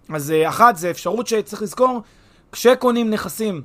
אז 0.09 0.31
אה, 0.31 0.49
אחת 0.49 0.77
זה 0.77 0.91
אפשרות 0.91 1.27
שצריך 1.27 1.61
לזכור, 1.61 2.01
כשקונים 2.51 3.09
נכסים 3.09 3.61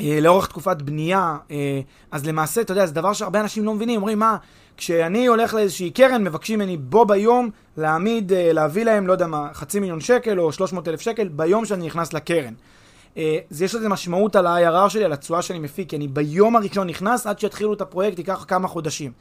אה, 0.00 0.18
לאורך 0.20 0.46
תקופת 0.46 0.82
בנייה, 0.82 1.36
אה, 1.50 1.80
אז 2.10 2.26
למעשה, 2.26 2.60
אתה 2.60 2.72
יודע, 2.72 2.86
זה 2.86 2.94
דבר 2.94 3.12
שהרבה 3.12 3.40
אנשים 3.40 3.64
לא 3.64 3.74
מבינים, 3.74 3.96
אומרים, 3.96 4.18
מה, 4.18 4.36
כשאני 4.76 5.26
הולך 5.26 5.54
לאיזושהי 5.54 5.90
קרן, 5.90 6.24
מבקשים 6.24 6.58
ממני 6.58 6.76
בו 6.76 7.04
ביום 7.04 7.50
להעמיד, 7.76 8.32
אה, 8.32 8.52
להביא 8.52 8.84
להם, 8.84 9.06
לא 9.06 9.12
יודע 9.12 9.26
מה, 9.26 9.48
חצי 9.52 9.80
מיליון 9.80 10.00
שקל 10.00 10.40
או 10.40 10.52
300 10.52 10.88
אלף 10.88 11.00
שקל 11.00 11.28
ביום 11.28 11.64
שאני 11.64 11.86
נכנס 11.86 12.12
לקרן. 12.12 12.54
אז 13.50 13.62
יש 13.62 13.74
לזה 13.74 13.88
משמעות 13.88 14.36
על 14.36 14.46
ה-IRR 14.46 14.88
שלי, 14.88 15.04
על 15.04 15.12
התשואה 15.12 15.42
שאני 15.42 15.58
מפיק, 15.58 15.90
כי 15.90 15.96
אני 15.96 16.08
ביום 16.08 16.56
הראשון 16.56 16.86
נכנס, 16.86 17.26
עד 17.26 17.38
שיתחילו 17.38 17.72
את 17.72 17.80
הפרויקט 17.80 18.18
ייקח 18.18 18.44
כמה 18.48 18.68
חודשים. 18.68 19.12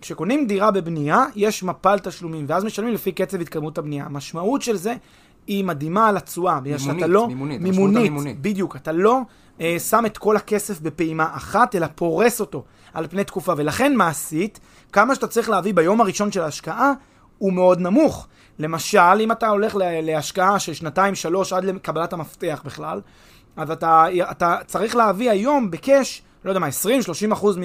כשקונים 0.00 0.46
דירה 0.46 0.70
בבנייה, 0.70 1.24
יש 1.36 1.62
מפל 1.62 1.98
תשלומים, 1.98 2.44
ואז 2.48 2.64
משלמים 2.64 2.94
לפי 2.94 3.12
קצב 3.12 3.40
התקדמות 3.40 3.78
הבנייה. 3.78 4.04
המשמעות 4.04 4.62
של 4.62 4.76
זה 4.76 4.94
היא 5.46 5.64
מדהימה 5.64 6.08
על 6.08 6.16
התשואה, 6.16 6.60
בגלל 6.60 6.78
שאתה 6.78 7.06
לא... 7.06 7.28
מימונית, 7.28 7.60
מימונית, 7.60 8.02
מימונית. 8.02 8.40
בדיוק. 8.40 8.76
אתה 8.76 8.92
לא 8.92 9.20
אה, 9.60 9.76
שם 9.78 10.06
את 10.06 10.18
כל 10.18 10.36
הכסף 10.36 10.80
בפעימה 10.80 11.26
אחת, 11.32 11.74
אלא 11.74 11.86
פורס 11.94 12.40
אותו 12.40 12.64
על 12.94 13.06
פני 13.06 13.24
תקופה. 13.24 13.52
ולכן 13.56 13.94
מעשית, 13.94 14.60
כמה 14.92 15.14
שאתה 15.14 15.26
צריך 15.26 15.50
להביא 15.50 15.74
ביום 15.74 16.00
הראשון 16.00 16.32
של 16.32 16.40
ההשקעה, 16.40 16.92
הוא 17.38 17.52
מאוד 17.52 17.80
נמוך. 17.80 18.28
למשל, 18.60 19.20
אם 19.20 19.32
אתה 19.32 19.48
הולך 19.48 19.76
להשקעה 19.78 20.58
של 20.58 20.74
שנתיים, 20.74 21.14
שלוש, 21.14 21.52
עד 21.52 21.64
לקבלת 21.64 22.12
המפתח 22.12 22.62
בכלל, 22.64 23.00
אז 23.56 23.70
אתה, 23.70 24.06
אתה 24.30 24.56
צריך 24.66 24.96
להביא 24.96 25.30
היום 25.30 25.70
בקאש, 25.70 26.22
לא 26.44 26.50
יודע 26.50 26.60
מה, 26.60 26.68
20-30 26.68 27.32
אחוז 27.32 27.58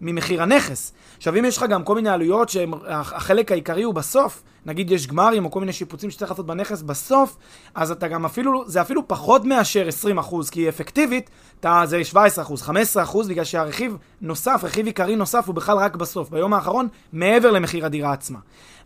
ממחיר 0.00 0.42
הנכס. 0.42 0.92
עכשיו, 1.16 1.38
אם 1.38 1.44
יש 1.44 1.56
לך 1.56 1.64
גם 1.70 1.84
כל 1.84 1.94
מיני 1.94 2.08
עלויות 2.08 2.48
שהחלק 2.48 3.52
העיקרי 3.52 3.82
הוא 3.82 3.94
בסוף, 3.94 4.42
נגיד 4.66 4.90
יש 4.90 5.06
גמרים 5.06 5.44
או 5.44 5.50
כל 5.50 5.60
מיני 5.60 5.72
שיפוצים 5.72 6.10
שצריך 6.10 6.30
לעשות 6.30 6.46
בנכס 6.46 6.82
בסוף, 6.82 7.36
אז 7.74 7.90
אתה 7.90 8.08
גם 8.08 8.24
אפילו, 8.24 8.68
זה 8.68 8.80
אפילו 8.80 9.08
פחות 9.08 9.44
מאשר 9.44 9.88
20 9.88 10.18
אחוז, 10.18 10.50
כי 10.50 10.68
אפקטיבית, 10.68 11.30
אתה, 11.60 11.82
זה 11.84 12.04
17 12.04 12.44
אחוז, 12.44 12.62
15 12.62 13.02
אחוז, 13.02 13.28
בגלל 13.28 13.44
שהרכיב 13.44 13.96
נוסף, 14.20 14.60
רכיב 14.64 14.86
עיקרי 14.86 15.16
נוסף, 15.16 15.46
הוא 15.46 15.54
בכלל 15.54 15.76
רק 15.76 15.96
בסוף, 15.96 16.30
ביום 16.30 16.54
האחרון, 16.54 16.88
מעבר 17.12 17.50
למחיר 17.50 17.86
הדירה 17.86 18.12
עצמה. 18.12 18.38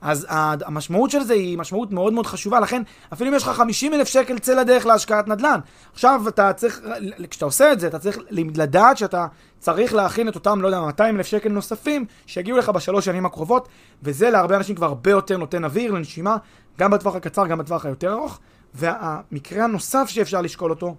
אז 0.04 0.26
המשמעות 0.66 1.10
של 1.10 1.22
זה 1.22 1.34
היא 1.34 1.58
משמעות 1.58 1.92
מאוד 1.92 2.12
מאוד 2.12 2.26
חשובה, 2.26 2.60
לכן 2.60 2.82
אפילו 3.12 3.30
אם 3.30 3.34
יש 3.34 3.42
לך 3.42 3.48
50 3.48 3.94
אלף 3.94 4.08
שקל 4.08 4.38
צא 4.38 4.54
לדרך 4.54 4.86
להשקעת 4.86 5.28
נדל"ן, 5.28 5.60
עכשיו 5.92 6.22
אתה 6.28 6.52
צריך, 6.52 6.80
כשאתה 7.30 7.44
עושה 7.44 7.72
את 7.72 7.80
זה, 7.80 7.86
אתה 7.86 7.98
צריך 7.98 8.18
לדעת 8.30 8.98
שאתה 8.98 9.26
צריך 9.58 9.94
להכין 9.94 10.28
את 10.28 10.34
אותם, 10.34 10.60
לא 10.60 10.66
יודע, 10.66 10.80
200 10.80 11.16
אלף 11.16 11.26
שקל 11.26 11.48
נוספים, 11.48 12.04
שיגיעו 12.26 12.58
לך 12.58 12.68
בשלוש 12.68 13.04
שנים 13.04 13.26
הקרובות, 13.26 13.68
וזה 14.02 14.30
להרבה 14.30 14.56
אנשים 14.56 14.76
כבר 14.76 14.86
הרבה 14.86 15.10
יותר 15.10 15.36
נותן 15.36 15.64
אוויר 15.64 15.92
לנשימה, 15.92 16.36
גם 16.78 16.90
בטווח 16.90 17.16
הקצר, 17.16 17.46
גם 17.46 17.58
בטווח 17.58 17.86
היותר 17.86 18.12
ארוך. 18.12 18.40
והמקרה 18.74 19.64
הנוסף 19.64 20.04
שאפשר 20.08 20.40
לשקול 20.40 20.70
אותו, 20.70 20.94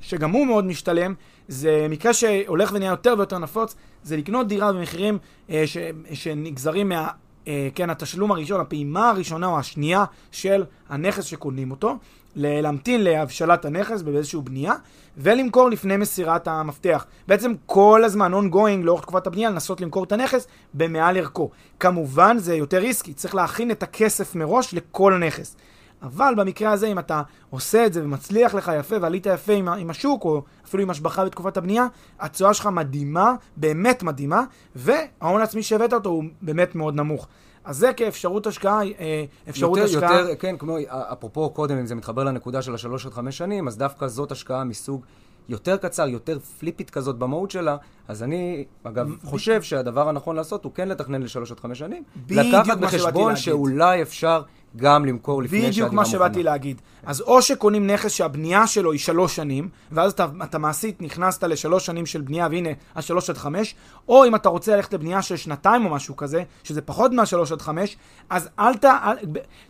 שגם 0.00 0.30
הוא 0.30 0.46
מאוד 0.46 0.64
משתלם, 0.64 1.14
זה 1.48 1.86
מקרה 1.90 2.12
שהולך 2.14 2.70
ונהיה 2.74 2.90
יותר 2.90 3.14
ויותר 3.16 3.38
נפוץ, 3.38 3.74
זה 4.02 4.16
לקנות 4.16 4.48
דירה 4.48 4.72
במחירים 4.72 5.18
אה, 5.50 5.62
ש, 5.66 5.76
שנגזרים 6.12 6.88
מה... 6.88 7.08
אה, 7.48 7.68
כן, 7.74 7.90
התשלום 7.90 8.32
הראשון, 8.32 8.60
הפעימה 8.60 9.10
הראשונה 9.10 9.46
או 9.46 9.58
השנייה 9.58 10.04
של 10.30 10.64
הנכס 10.88 11.24
שקונים 11.24 11.70
אותו, 11.70 11.96
להמתין 12.36 13.04
להבשלת 13.04 13.64
הנכס 13.64 14.02
באיזושהי 14.02 14.40
בנייה, 14.40 14.74
ולמכור 15.16 15.70
לפני 15.70 15.96
מסירת 15.96 16.48
המפתח. 16.48 17.06
בעצם 17.28 17.52
כל 17.66 18.02
הזמן 18.04 18.34
ongoing 18.34 18.84
לאורך 18.84 19.02
תקופת 19.02 19.26
הבנייה, 19.26 19.50
לנסות 19.50 19.80
למכור 19.80 20.04
את 20.04 20.12
הנכס 20.12 20.46
במעל 20.74 21.16
ערכו. 21.16 21.50
כמובן 21.80 22.38
זה 22.38 22.54
יותר 22.54 22.78
ריסקי, 22.78 23.12
צריך 23.14 23.34
להכין 23.34 23.70
את 23.70 23.82
הכסף 23.82 24.34
מראש 24.34 24.74
לכל 24.74 25.18
נכס. 25.18 25.56
אבל 26.02 26.34
במקרה 26.36 26.72
הזה, 26.72 26.86
אם 26.86 26.98
אתה 26.98 27.22
עושה 27.50 27.86
את 27.86 27.92
זה 27.92 28.04
ומצליח 28.04 28.54
לך 28.54 28.72
יפה 28.78 28.96
ועלית 29.00 29.26
יפה 29.26 29.52
עם, 29.52 29.68
עם 29.68 29.90
השוק, 29.90 30.24
או 30.24 30.42
אפילו 30.64 30.82
עם 30.82 30.90
השבחה 30.90 31.24
בתקופת 31.24 31.56
הבנייה, 31.56 31.86
התשואה 32.20 32.54
שלך 32.54 32.66
מדהימה, 32.66 33.34
באמת 33.56 34.02
מדהימה, 34.02 34.44
וההון 34.76 35.40
העצמי 35.40 35.62
שהבאת 35.62 35.92
אותו 35.92 36.10
הוא 36.10 36.24
באמת 36.42 36.74
מאוד 36.74 36.94
נמוך. 36.94 37.28
אז 37.64 37.76
זה 37.76 37.92
כאפשרות 37.92 38.46
השקעה, 38.46 38.82
אה, 38.82 39.24
אפשרות 39.48 39.78
יותר, 39.78 39.90
השקעה... 39.90 40.20
יותר, 40.20 40.34
כן, 40.34 40.56
כמו, 40.58 40.76
אפרופו 40.88 41.50
קודם, 41.50 41.78
אם 41.78 41.86
זה 41.86 41.94
מתחבר 41.94 42.24
לנקודה 42.24 42.62
של 42.62 42.74
השלוש 42.74 43.06
עד 43.06 43.12
חמש 43.12 43.38
שנים, 43.38 43.68
אז 43.68 43.76
דווקא 43.76 44.06
זאת 44.06 44.32
השקעה 44.32 44.64
מסוג 44.64 45.04
יותר 45.48 45.76
קצר, 45.76 46.08
יותר 46.08 46.38
פליפית 46.38 46.90
כזאת 46.90 47.18
במהות 47.18 47.50
שלה, 47.50 47.76
אז 48.08 48.22
אני, 48.22 48.64
אגב, 48.82 49.08
ב- 49.08 49.24
חושב 49.24 49.62
שהדבר 49.62 50.08
הנכון 50.08 50.36
לעשות 50.36 50.64
הוא 50.64 50.72
כן 50.74 50.88
לתכנן 50.88 51.22
לשלוש 51.22 51.52
עד 51.52 51.60
חמש 51.60 51.78
שנים. 51.78 52.02
לקחת 52.30 52.78
בחשבון 52.78 53.36
שאולי 53.36 54.02
אפשר 54.02 54.42
גם 54.76 55.06
למכור 55.06 55.42
לפני 55.42 55.58
שהדירה 55.58 55.88
מוכנה. 55.88 55.88
בדיוק 55.88 55.92
מה 55.92 56.04
שבאתי 56.04 56.42
להגיד. 56.42 56.80
אז 57.06 57.20
או 57.20 57.42
שקונים 57.42 57.86
נכס 57.86 58.12
שהבנייה 58.12 58.66
שלו 58.66 58.92
היא 58.92 59.00
שלוש 59.00 59.36
שנים, 59.36 59.68
ואז 59.92 60.12
אתה, 60.12 60.26
אתה 60.42 60.58
מעשית 60.58 61.02
נכנסת 61.02 61.44
לשלוש 61.44 61.86
שנים 61.86 62.06
של 62.06 62.20
בנייה, 62.20 62.48
והנה, 62.50 62.68
השלוש 62.96 63.30
עד 63.30 63.38
חמש, 63.38 63.74
או 64.08 64.24
אם 64.24 64.34
אתה 64.34 64.48
רוצה 64.48 64.76
ללכת 64.76 64.94
לבנייה 64.94 65.22
של 65.22 65.36
שנתיים 65.36 65.84
או 65.84 65.90
משהו 65.90 66.16
כזה, 66.16 66.42
שזה 66.64 66.80
פחות 66.80 67.12
מהשלוש 67.12 67.52
עד 67.52 67.62
חמש, 67.62 67.96
אז 68.30 68.48
אל 68.58 68.74
ת... 68.74 68.84
אל, 68.84 69.16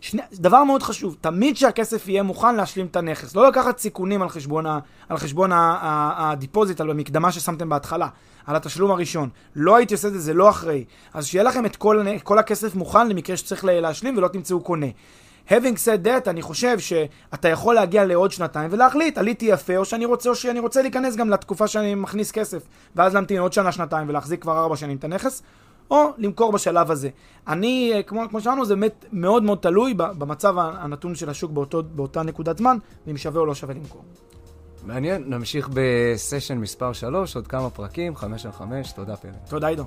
שני, 0.01 0.21
דבר 0.33 0.63
מאוד 0.63 0.83
חשוב, 0.83 1.15
תמיד 1.21 1.57
שהכסף 1.57 2.07
יהיה 2.07 2.23
מוכן 2.23 2.55
להשלים 2.55 2.85
את 2.85 2.95
הנכס. 2.95 3.35
לא 3.35 3.47
לקחת 3.47 3.77
סיכונים 3.77 4.21
על 4.21 4.29
חשבון, 4.29 4.65
ה, 4.65 4.79
על 5.09 5.17
חשבון 5.17 5.51
הדיפוזיט, 5.53 6.81
על 6.81 6.89
המקדמה 6.89 7.31
ששמתם 7.31 7.69
בהתחלה. 7.69 8.07
על 8.45 8.55
התשלום 8.55 8.91
הראשון. 8.91 9.29
לא 9.55 9.75
הייתי 9.75 9.93
עושה 9.93 10.07
את 10.07 10.13
זה, 10.13 10.19
זה 10.19 10.33
לא 10.33 10.49
אחראי. 10.49 10.85
אז 11.13 11.25
שיהיה 11.25 11.43
לכם 11.43 11.65
את 11.65 11.75
כל, 11.75 12.05
כל 12.23 12.39
הכסף 12.39 12.75
מוכן 12.75 13.09
למקרה 13.09 13.37
שצריך 13.37 13.65
להשלים 13.65 14.17
ולא 14.17 14.27
תמצאו 14.27 14.61
קונה. 14.61 14.85
Having 15.49 15.77
said 15.85 16.07
that, 16.07 16.29
אני 16.29 16.41
חושב 16.41 16.79
שאתה 16.79 17.47
יכול 17.47 17.75
להגיע 17.75 18.05
לעוד 18.05 18.31
שנתיים 18.31 18.69
ולהחליט, 18.73 19.17
עליתי 19.17 19.45
יפה, 19.45 19.77
או 19.77 19.85
שאני 19.85 20.05
רוצה, 20.05 20.29
או 20.29 20.35
שאני 20.35 20.59
רוצה 20.59 20.81
להיכנס 20.81 21.15
גם 21.15 21.29
לתקופה 21.29 21.67
שאני 21.67 21.95
מכניס 21.95 22.31
כסף, 22.31 22.63
ואז 22.95 23.13
להמתין 23.13 23.39
עוד 23.39 23.53
שנה, 23.53 23.71
שנתיים 23.71 24.09
ולהחזיק 24.09 24.41
כבר 24.41 24.59
ארבע 24.59 24.75
שנים 24.75 24.97
את 24.97 25.03
הנכס, 25.03 25.43
או 25.91 26.09
למכור 26.17 26.51
בשלב 26.51 26.91
הזה. 26.91 27.09
אני, 27.47 27.91
אה, 27.93 28.03
כמו, 28.03 28.21
כמו 28.29 28.41
שאמרנו, 28.41 28.65
זה 28.65 28.75
באמת 28.75 29.05
מאוד 29.11 29.43
מאוד 29.43 29.57
תלוי 29.57 29.93
במצב 29.93 30.55
הנתון 30.57 31.15
של 31.15 31.29
השוק 31.29 31.51
באותו, 31.51 31.83
באותה 31.83 32.23
נקודת 32.23 32.57
זמן, 32.57 32.77
ואם 33.07 33.17
שווה 33.17 33.41
או 33.41 33.45
לא 33.45 33.55
שווה 33.55 33.73
למכור. 33.73 34.03
מעניין, 34.83 35.23
נמשיך 35.27 35.69
בסשן 35.73 36.57
מספר 36.57 36.93
3, 36.93 37.35
עוד 37.35 37.47
כמה 37.47 37.69
פרקים, 37.69 38.15
5 38.15 38.45
על 38.45 38.51
5, 38.51 38.91
תודה 38.91 39.15
פרק. 39.15 39.33
תודה 39.49 39.67
עידו. 39.67 39.83